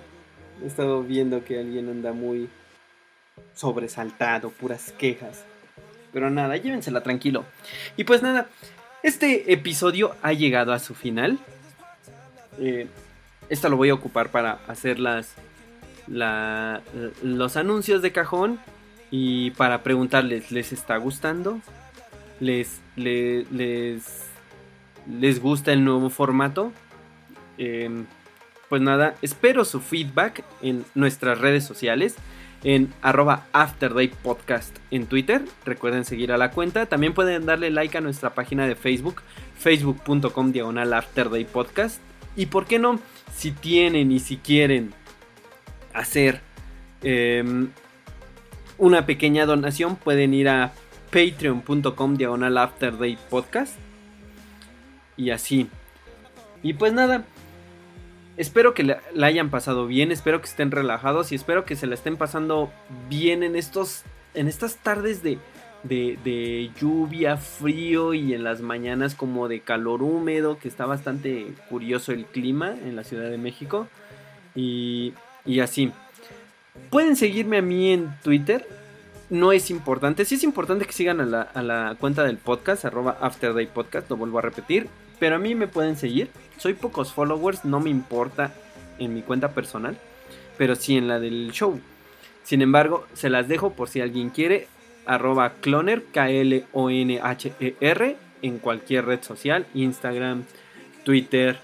he 0.64 0.68
estado 0.68 1.04
viendo 1.04 1.44
que 1.44 1.60
alguien 1.60 1.90
anda 1.90 2.14
muy 2.14 2.50
sobresaltado, 3.54 4.50
puras 4.50 4.92
quejas. 4.98 5.44
Pero 6.14 6.30
nada, 6.30 6.58
llévensela 6.58 7.02
tranquilo. 7.04 7.46
Y 7.96 8.04
pues 8.04 8.22
nada, 8.22 8.48
este 9.04 9.52
episodio 9.54 10.16
ha 10.22 10.34
llegado 10.34 10.74
a 10.74 10.80
su 10.80 10.96
final. 10.96 11.38
Eh, 12.60 12.88
esta 13.50 13.70
lo 13.70 13.78
voy 13.78 13.90
a 13.90 13.94
ocupar 13.94 14.30
para 14.30 14.60
hacer 14.68 15.00
las, 15.00 15.34
la- 16.08 16.82
los 17.22 17.56
anuncios 17.58 18.02
de 18.02 18.12
cajón 18.12 18.60
y 19.12 19.52
para 19.52 19.84
preguntarles, 19.84 20.52
¿les 20.52 20.74
está 20.74 20.98
gustando? 20.98 21.60
¿Les, 22.40 22.80
le- 22.96 23.46
les, 23.52 24.04
les 25.20 25.40
gusta 25.42 25.72
el 25.72 25.84
nuevo 25.84 26.10
formato? 26.10 26.72
Em, 27.58 28.06
pues 28.70 28.82
nada, 28.82 29.16
espero 29.22 29.66
su 29.66 29.80
feedback 29.80 30.44
en 30.62 30.86
nuestras 30.96 31.40
redes 31.40 31.64
sociales. 31.64 32.16
En 32.64 32.92
arroba 33.04 33.46
Afterday 33.54 34.08
Podcast 34.08 34.76
en 34.90 35.06
Twitter. 35.06 35.44
Recuerden 35.64 36.06
seguir 36.06 36.32
a 36.32 36.38
la 36.38 36.52
cuenta. 36.52 36.88
También 36.88 37.14
pueden 37.14 37.46
darle 37.46 37.70
like 37.70 37.98
a 37.98 38.02
nuestra 38.02 38.32
página 38.32 38.68
de 38.68 38.76
Facebook. 38.76 39.22
Facebook.com 39.58 40.52
diagonal. 40.52 40.94
Y 42.36 42.48
por 42.48 42.66
qué 42.66 42.80
no, 42.80 43.00
si 43.36 43.52
tienen 43.52 44.12
y 44.12 44.20
si 44.20 44.38
quieren 44.38 44.94
hacer 45.94 46.42
em, 47.04 47.70
una 48.78 49.06
pequeña 49.06 49.46
donación, 49.46 49.96
pueden 49.96 50.34
ir 50.34 50.50
a 50.50 50.74
patreon.com. 51.12 52.18
Y 55.16 55.30
así. 55.30 55.68
Y 56.64 56.74
pues 56.74 56.92
nada. 56.92 57.24
Espero 58.38 58.76
que 58.76 58.84
la, 58.84 59.02
hayan 59.24 59.50
pasado 59.50 59.88
bien, 59.88 60.12
espero 60.12 60.40
que 60.42 60.48
estén 60.48 60.70
relajados 60.70 61.32
y 61.32 61.36
espero 61.36 61.66
que 61.66 61.76
se 61.76 61.88
la 61.88 61.96
estén 61.96 62.18
pasando 62.18 62.72
bien 63.10 63.42
en 63.42 63.56
estos. 63.56 64.04
En 64.36 64.48
estas 64.48 64.76
tardes 64.76 65.24
de, 65.24 65.40
de, 65.82 66.20
de 66.24 66.70
lluvia, 66.80 67.38
frío 67.38 68.14
y 68.14 68.36
en 68.36 68.44
las 68.44 68.62
mañanas 68.62 69.16
como 69.16 69.48
de 69.48 69.62
calor 69.62 70.04
húmedo, 70.04 70.60
que 70.60 70.68
está 70.68 70.86
bastante 70.86 71.48
curioso 71.70 72.12
el 72.12 72.26
clima 72.26 72.76
en 72.86 72.96
la 72.96 73.04
Ciudad 73.04 73.32
de 73.32 73.40
México. 73.40 73.88
Y, 74.54 75.14
y 75.44 75.60
así. 75.62 75.92
Pueden 76.92 77.16
seguirme 77.16 77.58
a 77.58 77.64
mí 77.64 77.92
en 77.92 78.16
Twitter. 78.22 78.68
No 79.32 79.52
es 79.52 79.72
importante. 79.72 80.26
Sí 80.26 80.36
es 80.36 80.44
importante 80.44 80.86
que 80.86 80.94
sigan 80.94 81.20
a 81.20 81.26
la, 81.26 81.42
a 81.42 81.64
la 81.64 81.96
cuenta 82.00 82.24
del 82.24 82.38
podcast, 82.38 82.86
arroba 82.86 83.18
Afterday 83.20 83.66
Podcast, 83.66 84.08
lo 84.12 84.18
vuelvo 84.18 84.38
a 84.38 84.44
repetir. 84.44 84.88
Pero 85.20 85.36
a 85.36 85.40
mí 85.40 85.56
me 85.56 85.68
pueden 85.68 85.96
seguir. 85.96 86.30
Soy 86.58 86.74
pocos 86.74 87.14
followers, 87.14 87.66
no 87.66 87.80
me 87.80 87.90
importa 87.90 88.54
en 89.00 89.14
mi 89.14 89.22
cuenta 89.22 89.52
personal. 89.52 89.98
Pero 90.58 90.76
sí 90.76 90.98
en 90.98 91.08
la 91.08 91.20
del 91.20 91.52
show. 91.52 91.80
Sin 92.44 92.62
embargo, 92.62 93.06
se 93.14 93.30
las 93.30 93.48
dejo 93.48 93.74
por 93.74 93.90
si 93.90 94.02
alguien 94.02 94.30
quiere. 94.30 94.68
Arroba 95.06 95.54
cloner, 95.62 96.06
K-L-O-N-H-E-R, 96.12 96.68
en 98.42 98.60
cualquier 98.60 99.06
red 99.06 99.22
social. 99.22 99.68
Instagram, 99.74 100.46
Twitter, 101.04 101.60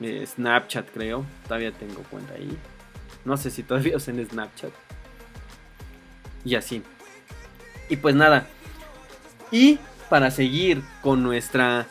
eh, 0.00 0.26
Snapchat 0.26 0.90
creo. 0.92 1.24
Todavía 1.44 1.72
tengo 1.72 2.02
cuenta 2.10 2.34
ahí. 2.34 2.56
No 3.24 3.36
sé 3.36 3.50
si 3.50 3.62
todavía 3.62 3.96
usan 3.98 4.24
Snapchat. 4.24 4.72
Y 6.44 6.54
así. 6.54 6.82
Y 7.88 7.96
pues 7.96 8.14
nada. 8.14 8.46
Y 9.50 9.78
para 10.08 10.30
seguir 10.30 10.82
con 11.02 11.22
nuestra 11.22 11.86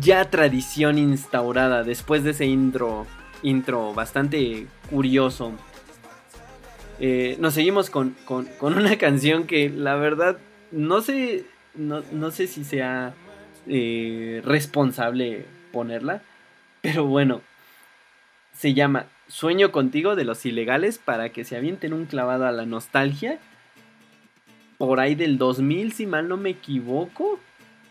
ya 0.00 0.28
tradición 0.30 0.98
instaurada 0.98 1.82
después 1.84 2.24
de 2.24 2.30
ese 2.30 2.46
intro, 2.46 3.06
intro 3.42 3.94
bastante 3.94 4.66
curioso. 4.90 5.52
eh, 6.98 7.36
nos 7.40 7.54
seguimos 7.54 7.90
con, 7.90 8.16
con- 8.24 8.46
con 8.58 8.74
una 8.76 8.96
canción 8.98 9.46
que 9.46 9.68
la 9.70 9.96
verdad 9.96 10.38
no 10.72 11.00
sé, 11.02 11.44
no, 11.74 12.02
no 12.12 12.30
sé 12.30 12.46
si 12.46 12.64
sea 12.64 13.14
eh, 13.66 14.40
responsable 14.44 15.44
ponerla, 15.72 16.22
pero 16.80 17.04
bueno, 17.04 17.40
se 18.52 18.72
llama 18.74 19.06
Sueño 19.28 19.72
contigo 19.72 20.14
de 20.16 20.24
los 20.24 20.46
ilegales 20.46 20.98
para 20.98 21.30
que 21.30 21.44
se 21.44 21.56
avienten 21.56 21.92
un 21.92 22.06
clavado 22.06 22.46
a 22.46 22.52
la 22.52 22.64
nostalgia. 22.64 23.38
Por 24.78 25.00
ahí 25.00 25.14
del 25.14 25.36
2000, 25.38 25.92
si 25.92 26.06
mal 26.06 26.28
no 26.28 26.36
me 26.36 26.50
equivoco. 26.50 27.40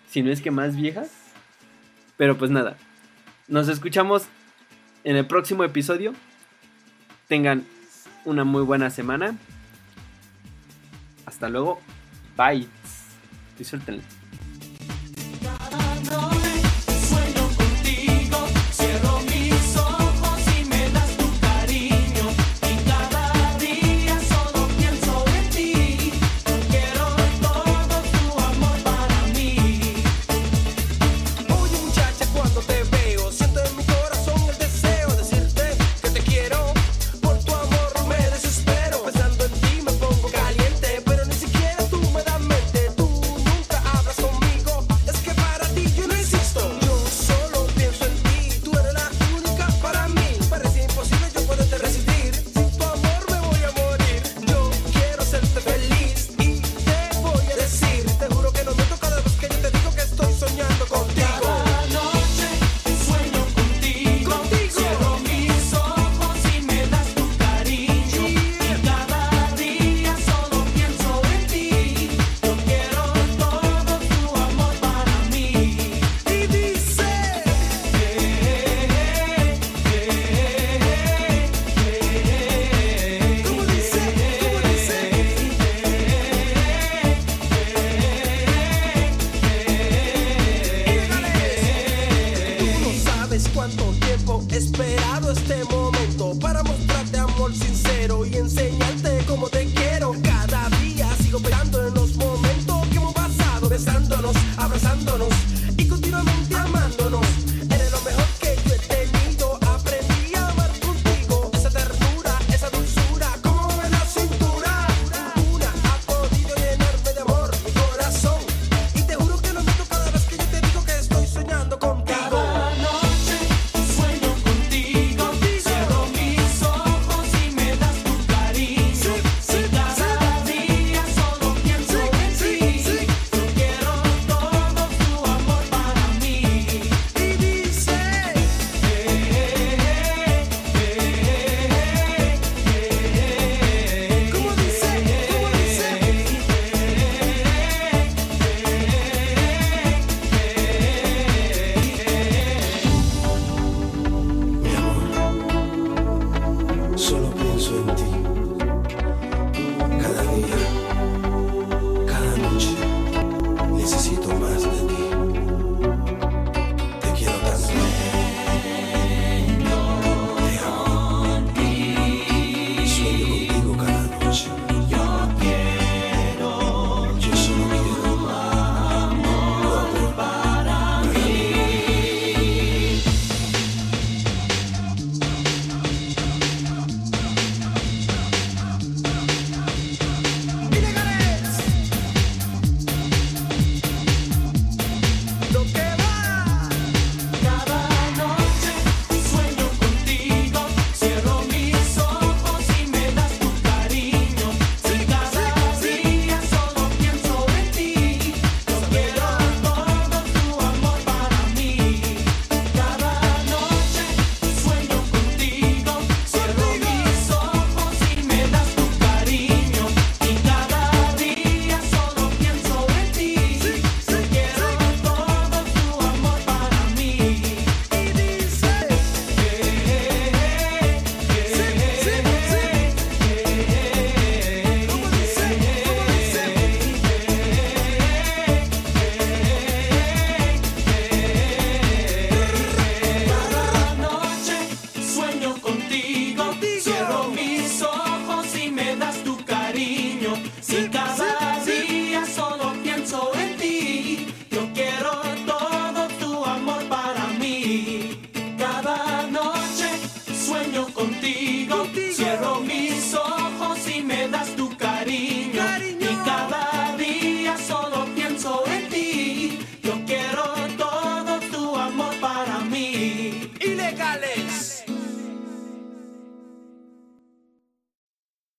Si 0.08 0.22
no 0.24 0.32
es 0.32 0.41
que 0.41 0.51
más 0.51 0.76
viejas. 0.76 1.12
Pero 2.18 2.38
pues 2.38 2.51
nada. 2.51 2.78
Nos 3.47 3.68
escuchamos 3.68 4.26
en 5.03 5.16
el 5.16 5.26
próximo 5.26 5.63
episodio. 5.63 6.13
Tengan 7.28 7.66
una 8.26 8.43
muy 8.43 8.63
buena 8.63 8.89
semana. 8.89 9.38
Hasta 11.26 11.49
luego. 11.49 11.80
Bye. 12.38 12.68
Disfrútenla. 13.57 14.03